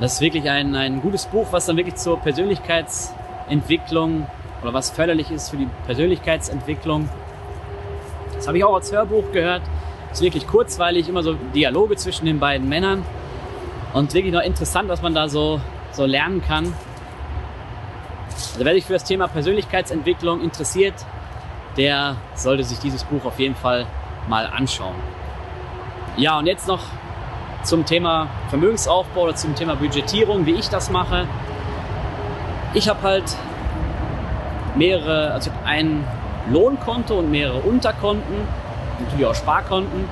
Das 0.00 0.14
ist 0.14 0.20
wirklich 0.20 0.50
ein, 0.50 0.74
ein 0.74 1.00
gutes 1.00 1.26
Buch, 1.26 1.46
was 1.52 1.66
dann 1.66 1.76
wirklich 1.78 1.96
zur 1.96 2.20
Persönlichkeitsentwicklung 2.20 4.26
oder 4.62 4.74
was 4.74 4.90
förderlich 4.90 5.30
ist 5.30 5.50
für 5.50 5.56
die 5.56 5.68
Persönlichkeitsentwicklung. 5.86 7.08
Das 8.34 8.46
habe 8.46 8.58
ich 8.58 8.64
auch 8.64 8.74
als 8.74 8.92
Hörbuch 8.92 9.32
gehört. 9.32 9.62
Ist 10.12 10.20
wirklich 10.20 10.46
kurzweilig, 10.46 11.08
immer 11.08 11.22
so 11.22 11.34
Dialoge 11.54 11.96
zwischen 11.96 12.26
den 12.26 12.38
beiden 12.38 12.68
Männern 12.68 13.04
und 13.94 14.12
wirklich 14.12 14.34
noch 14.34 14.42
interessant, 14.42 14.88
was 14.88 15.00
man 15.00 15.14
da 15.14 15.28
so, 15.28 15.60
so 15.92 16.04
lernen 16.04 16.42
kann. 16.42 16.74
Also 18.52 18.64
wer 18.64 18.74
sich 18.74 18.84
für 18.84 18.92
das 18.92 19.04
Thema 19.04 19.28
Persönlichkeitsentwicklung 19.28 20.42
interessiert, 20.42 20.94
der 21.76 22.16
sollte 22.34 22.64
sich 22.64 22.78
dieses 22.78 23.04
Buch 23.04 23.24
auf 23.24 23.38
jeden 23.38 23.54
Fall 23.54 23.86
mal 24.28 24.46
anschauen. 24.46 24.94
Ja, 26.16 26.38
und 26.38 26.46
jetzt 26.46 26.68
noch 26.68 26.80
zum 27.66 27.84
Thema 27.84 28.28
Vermögensaufbau 28.48 29.22
oder 29.22 29.34
zum 29.34 29.54
Thema 29.54 29.74
Budgetierung, 29.74 30.46
wie 30.46 30.52
ich 30.52 30.68
das 30.68 30.90
mache. 30.90 31.26
Ich 32.74 32.88
habe 32.88 33.02
halt 33.02 33.36
mehrere, 34.76 35.32
also 35.32 35.50
ich 35.50 35.56
habe 35.56 35.66
ein 35.66 36.04
Lohnkonto 36.50 37.18
und 37.18 37.30
mehrere 37.30 37.58
Unterkonten, 37.58 38.36
natürlich 39.00 39.26
auch 39.26 39.34
Sparkonten 39.34 40.04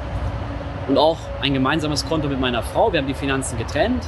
und 0.89 0.99
auch 0.99 1.19
ein 1.41 1.55
gemeinsames 1.55 2.07
Konto 2.07 2.29
mit 2.29 2.41
meiner 2.41 2.63
Frau. 2.63 2.93
Wir 2.93 3.01
haben 3.01 3.07
die 3.07 3.15
Finanzen 3.15 3.57
getrennt. 3.57 4.05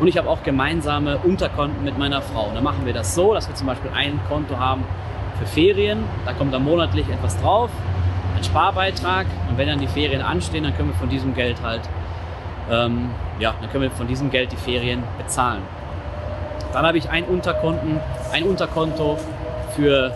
Und 0.00 0.06
ich 0.06 0.16
habe 0.16 0.28
auch 0.28 0.44
gemeinsame 0.44 1.18
Unterkonten 1.18 1.82
mit 1.82 1.98
meiner 1.98 2.22
Frau. 2.22 2.44
Und 2.44 2.54
dann 2.54 2.62
machen 2.62 2.86
wir 2.86 2.92
das 2.92 3.16
so, 3.16 3.34
dass 3.34 3.48
wir 3.48 3.56
zum 3.56 3.66
Beispiel 3.66 3.90
ein 3.92 4.20
Konto 4.28 4.56
haben 4.56 4.84
für 5.40 5.46
Ferien. 5.46 6.04
Da 6.24 6.32
kommt 6.34 6.54
dann 6.54 6.64
monatlich 6.64 7.08
etwas 7.08 7.40
drauf, 7.40 7.68
ein 8.36 8.44
Sparbeitrag. 8.44 9.26
Und 9.50 9.58
wenn 9.58 9.66
dann 9.66 9.80
die 9.80 9.88
Ferien 9.88 10.22
anstehen, 10.22 10.62
dann 10.62 10.76
können 10.76 10.90
wir 10.90 10.96
von 10.96 11.08
diesem 11.08 11.34
Geld 11.34 11.56
halt, 11.64 11.80
ähm, 12.70 13.10
ja, 13.38 13.54
dann 13.60 13.70
können 13.70 13.84
wir 13.84 13.90
von 13.90 14.06
diesem 14.06 14.30
Geld 14.30 14.52
die 14.52 14.56
Ferien 14.56 15.02
bezahlen. 15.16 15.62
Dann 16.72 16.86
habe 16.86 16.98
ich 16.98 17.08
ein 17.08 17.24
Unterkonten, 17.24 18.00
ein 18.32 18.44
Unterkonto 18.44 19.18
für 19.74 20.14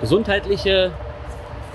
gesundheitliche 0.00 0.92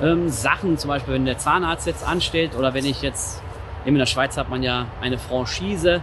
ähm, 0.01 0.29
Sachen, 0.29 0.77
zum 0.77 0.89
Beispiel 0.89 1.15
wenn 1.15 1.25
der 1.25 1.37
Zahnarzt 1.37 1.87
jetzt 1.87 2.07
ansteht 2.07 2.55
oder 2.55 2.73
wenn 2.73 2.85
ich 2.85 3.01
jetzt, 3.01 3.41
in 3.85 3.95
der 3.95 4.05
Schweiz 4.05 4.37
hat 4.37 4.49
man 4.49 4.61
ja 4.61 4.85
eine 5.01 5.17
Franchise, 5.17 6.01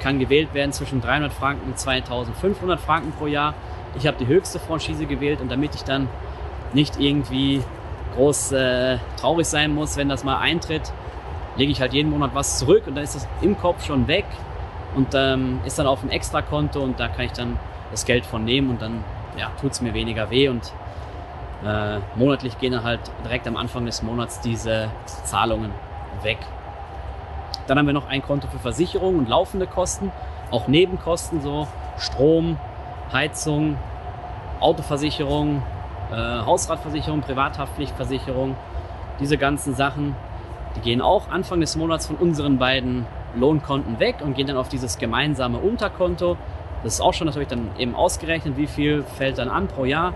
kann 0.00 0.18
gewählt 0.18 0.54
werden 0.54 0.72
zwischen 0.72 1.00
300 1.00 1.32
Franken 1.32 1.70
und 1.70 1.78
2500 1.78 2.78
Franken 2.80 3.12
pro 3.12 3.26
Jahr. 3.26 3.54
Ich 3.96 4.06
habe 4.06 4.16
die 4.18 4.26
höchste 4.26 4.58
Franchise 4.58 5.06
gewählt 5.06 5.40
und 5.40 5.50
damit 5.50 5.74
ich 5.74 5.82
dann 5.82 6.08
nicht 6.72 7.00
irgendwie 7.00 7.62
groß 8.16 8.52
äh, 8.52 8.98
traurig 9.20 9.46
sein 9.46 9.74
muss, 9.74 9.96
wenn 9.96 10.08
das 10.08 10.24
mal 10.24 10.38
eintritt, 10.38 10.92
lege 11.56 11.72
ich 11.72 11.80
halt 11.80 11.92
jeden 11.92 12.10
Monat 12.10 12.30
was 12.34 12.58
zurück 12.58 12.84
und 12.86 12.94
dann 12.94 13.04
ist 13.04 13.14
das 13.14 13.28
im 13.40 13.58
Kopf 13.58 13.84
schon 13.84 14.08
weg 14.08 14.26
und 14.94 15.08
ähm, 15.14 15.60
ist 15.64 15.78
dann 15.78 15.86
auf 15.86 16.02
ein 16.02 16.10
Extrakonto 16.10 16.80
und 16.80 16.98
da 16.98 17.08
kann 17.08 17.26
ich 17.26 17.32
dann 17.32 17.58
das 17.90 18.04
Geld 18.04 18.26
von 18.26 18.44
nehmen 18.44 18.70
und 18.70 18.82
dann 18.82 19.04
ja, 19.38 19.50
tut 19.60 19.72
es 19.72 19.80
mir 19.80 19.94
weniger 19.94 20.30
weh 20.30 20.48
und 20.48 20.72
äh, 21.64 21.98
monatlich 22.16 22.58
gehen 22.58 22.72
dann 22.72 22.84
halt 22.84 23.00
direkt 23.24 23.46
am 23.46 23.56
Anfang 23.56 23.86
des 23.86 24.02
Monats 24.02 24.40
diese 24.40 24.90
Zahlungen 25.24 25.70
weg. 26.22 26.38
Dann 27.66 27.78
haben 27.78 27.86
wir 27.86 27.94
noch 27.94 28.08
ein 28.08 28.22
Konto 28.22 28.48
für 28.48 28.58
Versicherungen 28.58 29.20
und 29.20 29.28
laufende 29.28 29.66
Kosten, 29.66 30.12
auch 30.50 30.68
Nebenkosten, 30.68 31.40
so 31.40 31.66
Strom, 31.98 32.58
Heizung, 33.12 33.78
Autoversicherung, 34.60 35.62
äh, 36.10 36.14
Hausratversicherung, 36.14 37.22
Privathaftpflichtversicherung. 37.22 38.56
Diese 39.20 39.38
ganzen 39.38 39.74
Sachen, 39.74 40.14
die 40.76 40.80
gehen 40.80 41.00
auch 41.00 41.30
Anfang 41.30 41.60
des 41.60 41.76
Monats 41.76 42.06
von 42.06 42.16
unseren 42.16 42.58
beiden 42.58 43.06
Lohnkonten 43.36 44.00
weg 44.00 44.16
und 44.20 44.34
gehen 44.34 44.46
dann 44.46 44.56
auf 44.56 44.68
dieses 44.68 44.98
gemeinsame 44.98 45.58
Unterkonto. 45.58 46.36
Das 46.82 46.94
ist 46.94 47.00
auch 47.00 47.14
schon 47.14 47.26
natürlich 47.26 47.48
dann 47.48 47.70
eben 47.78 47.94
ausgerechnet, 47.94 48.56
wie 48.56 48.66
viel 48.66 49.02
fällt 49.02 49.38
dann 49.38 49.48
an 49.48 49.68
pro 49.68 49.84
Jahr. 49.84 50.14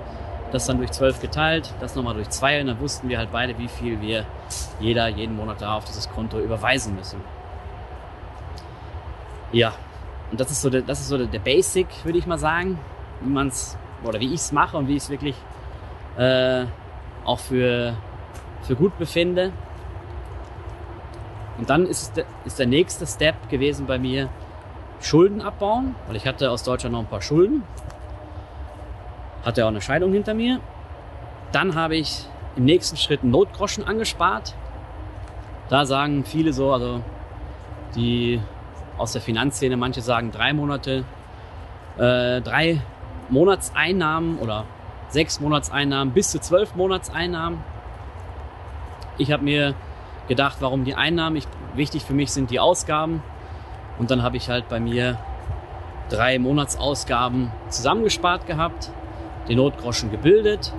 Das 0.52 0.66
dann 0.66 0.78
durch 0.78 0.90
12 0.92 1.20
geteilt, 1.20 1.74
das 1.78 1.94
nochmal 1.94 2.14
durch 2.14 2.30
2 2.30 2.62
und 2.62 2.68
dann 2.68 2.80
wussten 2.80 3.08
wir 3.10 3.18
halt 3.18 3.30
beide, 3.30 3.58
wie 3.58 3.68
viel 3.68 4.00
wir 4.00 4.24
jeder 4.80 5.08
jeden 5.08 5.36
Monat 5.36 5.60
da 5.60 5.76
auf 5.76 5.84
dieses 5.84 6.08
Konto 6.08 6.38
überweisen 6.38 6.96
müssen. 6.96 7.20
Ja, 9.52 9.74
und 10.30 10.40
das 10.40 10.50
ist 10.50 10.62
so 10.62 10.70
der, 10.70 10.82
das 10.82 11.00
ist 11.00 11.08
so 11.08 11.18
der, 11.18 11.38
Basic, 11.38 11.86
würde 12.04 12.18
ich 12.18 12.26
mal 12.26 12.38
sagen, 12.38 12.78
wie 13.20 13.30
man 13.30 13.48
es 13.48 13.76
oder 14.04 14.20
wie 14.20 14.26
ich 14.26 14.40
es 14.40 14.52
mache 14.52 14.76
und 14.76 14.88
wie 14.88 14.96
ich 14.96 15.02
es 15.02 15.10
wirklich 15.10 15.36
äh, 16.16 16.64
auch 17.24 17.38
für, 17.38 17.94
für 18.62 18.74
gut 18.74 18.98
befinde. 18.98 19.52
Und 21.58 21.68
dann 21.68 21.86
ist, 21.86 22.12
ist 22.44 22.58
der 22.58 22.66
nächste 22.66 23.06
Step 23.06 23.48
gewesen 23.50 23.86
bei 23.86 23.98
mir 23.98 24.28
Schulden 25.00 25.42
abbauen, 25.42 25.94
weil 26.06 26.16
ich 26.16 26.26
hatte 26.26 26.50
aus 26.50 26.62
Deutschland 26.62 26.92
noch 26.92 27.00
ein 27.00 27.06
paar 27.06 27.22
Schulden. 27.22 27.62
Hatte 29.44 29.64
auch 29.64 29.68
eine 29.68 29.80
Scheidung 29.80 30.12
hinter 30.12 30.34
mir. 30.34 30.60
Dann 31.52 31.74
habe 31.74 31.96
ich 31.96 32.26
im 32.56 32.64
nächsten 32.64 32.96
Schritt 32.96 33.24
Notgroschen 33.24 33.84
angespart. 33.84 34.54
Da 35.68 35.84
sagen 35.86 36.24
viele 36.24 36.52
so, 36.52 36.72
also 36.72 37.02
die 37.94 38.40
aus 38.96 39.12
der 39.12 39.22
Finanzszene. 39.22 39.76
Manche 39.76 40.00
sagen 40.00 40.30
drei 40.32 40.52
Monate, 40.52 41.04
äh, 41.96 42.40
drei 42.40 42.80
Monatseinnahmen 43.28 44.38
oder 44.38 44.64
sechs 45.08 45.40
Monatseinnahmen 45.40 46.12
bis 46.12 46.30
zu 46.30 46.40
zwölf 46.40 46.74
Monatseinnahmen. 46.74 47.60
Ich 49.16 49.32
habe 49.32 49.44
mir 49.44 49.74
gedacht, 50.28 50.58
warum 50.60 50.84
die 50.84 50.94
Einnahmen? 50.94 51.36
Ich, 51.36 51.48
wichtig 51.74 52.04
für 52.04 52.14
mich 52.14 52.30
sind 52.32 52.50
die 52.50 52.60
Ausgaben. 52.60 53.22
Und 53.98 54.10
dann 54.10 54.22
habe 54.22 54.36
ich 54.36 54.48
halt 54.48 54.68
bei 54.68 54.78
mir 54.78 55.18
drei 56.08 56.38
Monatsausgaben 56.38 57.50
zusammengespart 57.68 58.46
gehabt, 58.46 58.90
den 59.48 59.56
Notgroschen 59.56 60.10
gebildet. 60.10 60.72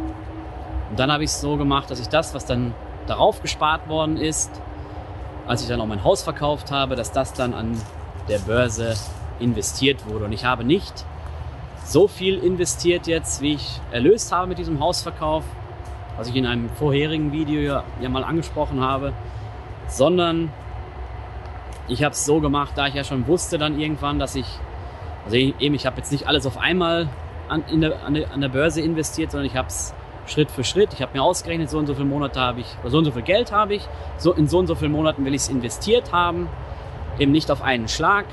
Und 0.90 1.00
dann 1.00 1.12
habe 1.12 1.24
ich 1.24 1.30
es 1.30 1.42
so 1.42 1.58
gemacht, 1.58 1.92
dass 1.92 2.00
ich 2.00 2.08
das, 2.08 2.34
was 2.34 2.46
dann 2.46 2.74
darauf 3.08 3.42
gespart 3.42 3.90
worden 3.90 4.18
ist, 4.18 4.50
als 5.48 5.62
ich 5.62 5.68
dann 5.68 5.82
auch 5.82 5.88
mein 5.88 6.04
Haus 6.04 6.24
verkauft 6.24 6.72
habe, 6.72 6.96
dass 6.96 7.12
das 7.12 7.34
dann 7.34 7.54
an 7.54 7.80
der 8.28 8.40
Börse 8.40 8.96
investiert 9.40 10.08
wurde. 10.08 10.26
Und 10.26 10.32
ich 10.32 10.46
habe 10.46 10.64
nicht 10.64 11.06
so 11.86 12.08
viel 12.08 12.38
investiert 12.38 13.08
jetzt, 13.08 13.42
wie 13.42 13.54
ich 13.54 13.82
erlöst 13.92 14.32
habe 14.32 14.48
mit 14.48 14.60
diesem 14.60 14.80
Hausverkauf, 14.80 15.44
was 16.18 16.28
ich 16.28 16.36
in 16.36 16.46
einem 16.46 16.70
vorherigen 16.70 17.32
Video 17.32 17.62
ja, 17.62 17.84
ja 18.00 18.10
mal 18.10 18.24
angesprochen 18.24 18.82
habe, 18.82 19.14
sondern 19.90 20.52
ich 21.88 22.04
habe 22.04 22.14
es 22.14 22.26
so 22.26 22.40
gemacht, 22.40 22.74
da 22.76 22.88
ich 22.88 22.94
ja 22.94 23.04
schon 23.04 23.28
wusste 23.28 23.58
dann 23.58 23.80
irgendwann, 23.80 24.20
dass 24.20 24.36
ich, 24.36 24.46
also 25.26 25.36
eben, 25.36 25.76
ich 25.76 25.86
habe 25.86 25.98
jetzt 25.98 26.12
nicht 26.12 26.28
alles 26.28 26.46
auf 26.46 26.58
einmal 26.58 27.10
an, 27.50 27.64
der, 27.82 28.04
an, 28.04 28.14
der, 28.14 28.32
an 28.32 28.42
der 28.42 28.50
Börse 28.50 28.82
investiert, 28.82 29.32
sondern 29.32 29.48
ich 29.48 29.56
habe 29.56 29.68
es 29.68 29.94
Schritt 30.28 30.52
für 30.52 30.64
Schritt. 30.64 30.94
Ich 30.94 31.02
habe 31.02 31.18
mir 31.18 31.24
ausgerechnet, 31.24 31.70
so 31.70 31.80
und 31.80 31.88
so 31.88 31.96
viele 31.96 32.06
Monate 32.06 32.40
habe 32.40 32.62
ich, 32.62 32.68
so 32.86 33.00
und 33.00 33.06
so 33.06 33.12
viel 33.12 33.24
Geld 33.24 33.52
habe 33.52 33.74
ich, 33.76 33.88
so 34.18 34.32
in 34.34 34.48
so 34.48 34.60
und 34.60 34.68
so 34.68 34.76
vielen 34.76 34.92
Monaten 34.92 35.26
will 35.26 35.34
ich 35.34 35.42
es 35.42 35.50
investiert 35.50 36.12
haben, 36.14 36.48
eben 37.18 37.32
nicht 37.32 37.50
auf 37.50 37.62
einen 37.62 37.88
Schlag. 37.88 38.26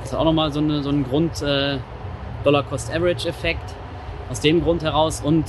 Das 0.00 0.12
ist 0.12 0.14
auch 0.14 0.24
nochmal 0.24 0.52
so, 0.52 0.60
eine, 0.60 0.82
so 0.82 0.90
ein 0.90 1.04
Grund, 1.04 1.42
äh, 1.42 1.78
Dollar-Cost-Average-Effekt 2.44 3.74
aus 4.30 4.40
dem 4.40 4.62
Grund 4.62 4.82
heraus 4.82 5.20
und 5.20 5.44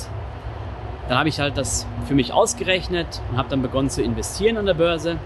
dann 1.07 1.17
habe 1.17 1.29
ich 1.29 1.39
halt 1.39 1.57
das 1.57 1.85
für 2.07 2.15
mich 2.15 2.33
ausgerechnet 2.33 3.21
und 3.31 3.37
habe 3.37 3.49
dann 3.49 3.61
begonnen 3.61 3.89
zu 3.89 4.01
investieren 4.01 4.57
an 4.57 4.65
der 4.65 4.73
Börse. 4.73 5.17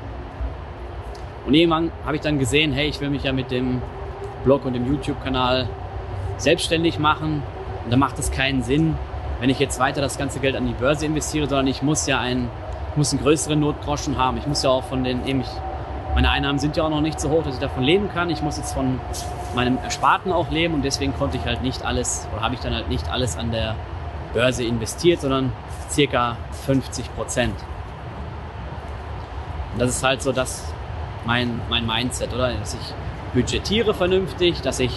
Und 1.46 1.54
irgendwann 1.54 1.92
habe 2.06 2.16
ich 2.16 2.22
dann 2.22 2.40
gesehen, 2.40 2.74
hey, 2.74 2.88
ich 2.88 3.00
will 3.00 3.10
mich 3.10 3.24
ja 3.24 3.32
mit 3.32 3.52
dem 3.52 3.82
Blog 4.44 4.66
und 4.66 4.74
dem 4.74 4.88
YouTube-Kanal 4.88 5.70
selbstständig 6.38 7.00
machen. 7.00 7.44
Und 7.86 7.92
da 7.92 7.98
macht 7.98 8.20
es 8.20 8.32
keinen 8.32 8.64
Sinn, 8.64 8.96
wenn 9.40 9.50
ich 9.50 9.60
jetzt 9.60 9.80
weiter 9.80 10.02
das 10.02 10.18
ganze 10.18 10.40
Geld 10.40 10.56
an 10.56 10.68
die 10.68 10.74
Börse 10.74 11.06
investiere, 11.06 11.48
sondern 11.48 11.68
ich 11.68 11.82
muss 11.82 12.08
ja 12.08 12.20
einen, 12.20 12.50
muss 12.96 13.14
einen 13.14 13.22
größeren 13.22 13.60
Notgroschen 13.60 14.18
haben. 14.18 14.38
Ich 14.38 14.48
muss 14.48 14.64
ja 14.64 14.72
auch 14.72 14.84
von 14.84 15.04
den, 15.04 15.26
eben 15.26 15.42
ich, 15.42 15.48
meine 16.16 16.32
Einnahmen 16.32 16.60
sind 16.60 16.76
ja 16.76 16.84
auch 16.84 16.90
noch 16.90 17.02
nicht 17.02 17.20
so 17.20 17.30
hoch, 17.30 17.44
dass 17.44 17.54
ich 17.54 17.62
davon 17.62 17.84
leben 17.84 18.10
kann. 18.12 18.30
Ich 18.30 18.42
muss 18.42 18.58
jetzt 18.58 18.74
von 18.74 19.00
meinem 19.56 19.78
Ersparten 19.78 20.32
auch 20.32 20.50
leben 20.50 20.74
und 20.74 20.84
deswegen 20.84 21.16
konnte 21.16 21.38
ich 21.38 21.46
halt 21.46 21.62
nicht 21.62 21.86
alles 21.86 22.28
oder 22.34 22.44
habe 22.44 22.56
ich 22.56 22.62
dann 22.62 22.74
halt 22.74 22.90
nicht 22.90 23.10
alles 23.10 23.38
an 23.38 23.52
der 23.52 23.76
Börse 24.38 24.64
investiert, 24.64 25.22
sondern 25.22 25.52
circa 25.90 26.38
50 26.68 27.16
Prozent. 27.16 27.56
Das 29.80 29.90
ist 29.90 30.04
halt 30.04 30.22
so 30.22 30.32
das 30.32 30.72
mein, 31.26 31.60
mein 31.72 31.88
Mindset, 31.88 32.34
oder? 32.36 32.54
Dass 32.54 32.76
ich 32.76 32.94
budgetiere 33.34 33.96
vernünftig, 33.96 34.62
dass 34.62 34.80
ich 34.80 34.92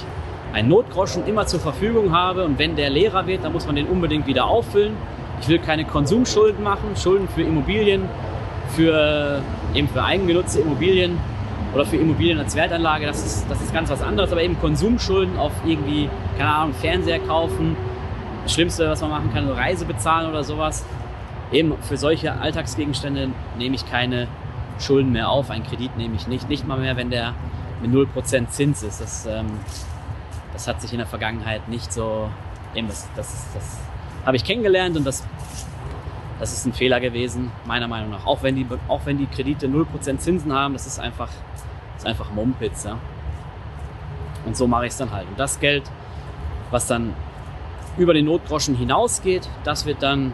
einen 0.52 0.68
Notgroschen 0.68 1.26
immer 1.26 1.47
zur 1.47 1.61
Verfügung 1.61 2.14
habe 2.14 2.44
und 2.44 2.59
wenn 2.59 2.76
der 2.76 2.90
leerer 2.90 3.26
wird, 3.26 3.42
dann 3.42 3.54
muss 3.54 3.66
man 3.66 3.76
den 3.76 3.87
unbedingt 3.87 4.26
wieder 4.26 4.44
auffüllen. 4.44 4.92
Ich 5.40 5.49
will 5.49 5.59
keine 5.59 5.87
Konsumschulden 5.87 6.62
machen, 6.62 6.94
Schulden 6.97 7.26
für 7.28 7.42
Immobilien, 7.42 8.02
für 8.76 9.40
eben 9.75 9.88
für 9.88 10.04
eigengenutzte 10.04 10.61
Immobilien 10.61 11.18
oder 11.73 11.87
für 11.87 11.97
Immobilien 11.97 12.38
als 12.38 12.56
Wertanlage, 12.56 13.06
das 13.06 13.25
ist, 13.25 13.47
das 13.49 13.62
ist 13.62 13.73
ganz 13.73 13.88
was 13.88 14.02
anderes, 14.02 14.32
aber 14.32 14.42
eben 14.42 14.61
Konsumschulden 14.61 15.38
auf 15.38 15.52
irgendwie, 15.64 16.11
keine 16.37 16.54
Ahnung, 16.54 16.75
Fernseher 16.75 17.20
kaufen, 17.20 17.75
das 18.42 18.52
Schlimmste, 18.52 18.88
was 18.88 19.00
man 19.00 19.11
machen 19.11 19.32
kann, 19.32 19.47
so 19.47 19.52
Reise 19.52 19.85
bezahlen 19.85 20.28
oder 20.28 20.44
sowas. 20.44 20.85
Eben 21.52 21.75
für 21.82 21.97
solche 21.97 22.32
Alltagsgegenstände 22.32 23.30
nehme 23.59 23.75
ich 23.75 23.88
keine 23.88 24.28
Schulden 24.78 25.12
mehr 25.12 25.28
auf, 25.28 25.50
einen 25.50 25.64
Kredit 25.64 25.97
nehme 25.97 26.16
ich 26.16 26.26
nicht, 26.26 26.49
nicht 26.49 26.66
mal 26.66 26.78
mehr, 26.78 26.97
wenn 26.97 27.11
der 27.11 27.35
mit 27.82 27.92
0% 27.92 28.49
Zins 28.49 28.82
ist. 28.82 29.00
Das, 29.00 29.26
ähm, 29.26 29.47
das 30.52 30.68
hat 30.68 30.80
sich 30.80 30.92
in 30.92 30.99
der 30.99 31.06
Vergangenheit 31.06 31.68
nicht 31.68 31.92
so, 31.92 32.30
eben 32.75 32.88
das, 32.88 33.09
das, 33.16 33.47
das 33.54 33.78
habe 34.25 34.37
ich 34.37 34.44
kennengelernt 34.44 34.97
und 34.97 35.04
das, 35.04 35.25
das 36.38 36.52
ist 36.52 36.66
ein 36.66 36.73
Fehler 36.73 37.00
gewesen, 37.00 37.50
meiner 37.66 37.88
Meinung 37.88 38.11
nach. 38.11 38.26
Auch 38.26 38.42
wenn 38.42 38.56
die, 38.56 38.66
auch 38.88 39.00
wenn 39.04 39.18
die 39.18 39.26
Kredite 39.26 39.66
0% 39.66 40.18
Zinsen 40.18 40.52
haben, 40.52 40.73
das 40.75 40.87
ist 40.87 40.99
einfach, 40.99 41.28
das 41.95 42.02
ist 42.02 42.06
einfach 42.06 42.30
Mumpitz. 42.32 42.84
Ja? 42.84 42.97
Und 44.47 44.56
so 44.56 44.67
mache 44.67 44.86
ich 44.86 44.93
es 44.93 44.99
dann 44.99 45.10
halt. 45.10 45.28
Und 45.28 45.38
das 45.38 45.60
Geld, 45.60 45.84
was 46.71 46.86
dann 46.86 47.14
über 47.96 48.14
den 48.14 48.26
Notgroschen 48.26 48.74
hinausgeht, 48.74 49.48
das 49.64 49.86
wird 49.86 50.02
dann 50.02 50.32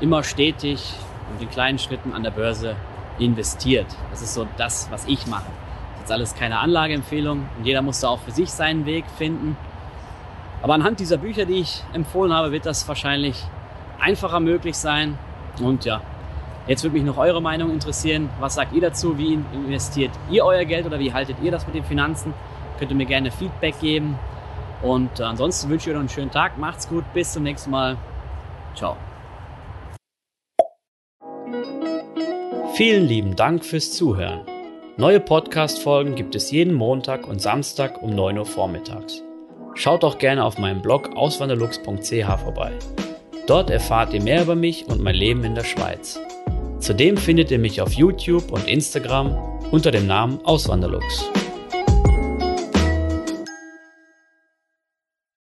immer 0.00 0.22
stetig 0.22 0.92
und 1.32 1.42
in 1.42 1.50
kleinen 1.50 1.78
Schritten 1.78 2.12
an 2.12 2.22
der 2.22 2.30
Börse 2.30 2.76
investiert. 3.18 3.86
Das 4.10 4.22
ist 4.22 4.34
so 4.34 4.46
das, 4.56 4.88
was 4.90 5.06
ich 5.06 5.26
mache. 5.26 5.46
Das 5.94 6.04
ist 6.04 6.12
alles 6.12 6.34
keine 6.34 6.58
Anlageempfehlung 6.58 7.48
und 7.58 7.64
jeder 7.64 7.82
muss 7.82 8.00
da 8.00 8.08
auch 8.08 8.20
für 8.20 8.30
sich 8.30 8.50
seinen 8.50 8.86
Weg 8.86 9.04
finden. 9.16 9.56
Aber 10.62 10.74
anhand 10.74 11.00
dieser 11.00 11.16
Bücher, 11.16 11.44
die 11.44 11.60
ich 11.60 11.82
empfohlen 11.92 12.32
habe, 12.32 12.52
wird 12.52 12.66
das 12.66 12.86
wahrscheinlich 12.88 13.44
einfacher 13.98 14.40
möglich 14.40 14.76
sein. 14.76 15.18
Und 15.60 15.84
ja, 15.84 16.00
jetzt 16.66 16.82
würde 16.82 16.94
mich 16.94 17.04
noch 17.04 17.18
eure 17.18 17.40
Meinung 17.42 17.70
interessieren. 17.70 18.30
Was 18.40 18.54
sagt 18.54 18.72
ihr 18.72 18.80
dazu? 18.80 19.18
Wie 19.18 19.38
investiert 19.52 20.10
ihr 20.30 20.44
euer 20.44 20.64
Geld 20.64 20.86
oder 20.86 20.98
wie 20.98 21.12
haltet 21.12 21.36
ihr 21.42 21.50
das 21.50 21.66
mit 21.66 21.74
den 21.74 21.84
Finanzen? 21.84 22.34
Könnt 22.78 22.90
ihr 22.90 22.96
mir 22.96 23.06
gerne 23.06 23.30
Feedback 23.30 23.78
geben. 23.80 24.18
Und 24.82 25.20
ansonsten 25.20 25.70
wünsche 25.70 25.84
ich 25.84 25.88
euch 25.90 25.94
noch 25.94 26.00
einen 26.00 26.08
schönen 26.08 26.30
Tag. 26.30 26.58
Macht's 26.58 26.88
gut. 26.88 27.04
Bis 27.14 27.32
zum 27.32 27.42
nächsten 27.42 27.70
Mal. 27.70 27.96
Ciao. 28.74 28.96
Vielen 32.74 33.06
lieben 33.06 33.36
Dank 33.36 33.64
fürs 33.64 33.92
Zuhören. 33.92 34.42
Neue 34.98 35.20
Podcast-Folgen 35.20 36.14
gibt 36.14 36.34
es 36.34 36.50
jeden 36.50 36.74
Montag 36.74 37.26
und 37.26 37.40
Samstag 37.40 38.02
um 38.02 38.10
9 38.10 38.38
Uhr 38.38 38.46
vormittags. 38.46 39.22
Schaut 39.74 40.04
auch 40.04 40.18
gerne 40.18 40.44
auf 40.44 40.58
meinem 40.58 40.82
Blog 40.82 41.16
auswanderlux.ch 41.16 42.40
vorbei. 42.42 42.72
Dort 43.46 43.70
erfahrt 43.70 44.12
ihr 44.12 44.22
mehr 44.22 44.42
über 44.42 44.54
mich 44.54 44.86
und 44.88 45.02
mein 45.02 45.14
Leben 45.14 45.44
in 45.44 45.54
der 45.54 45.64
Schweiz. 45.64 46.18
Zudem 46.78 47.16
findet 47.16 47.50
ihr 47.50 47.58
mich 47.58 47.80
auf 47.80 47.92
YouTube 47.92 48.50
und 48.50 48.66
Instagram 48.68 49.36
unter 49.70 49.90
dem 49.90 50.06
Namen 50.06 50.44
Auswanderlux. 50.44 51.30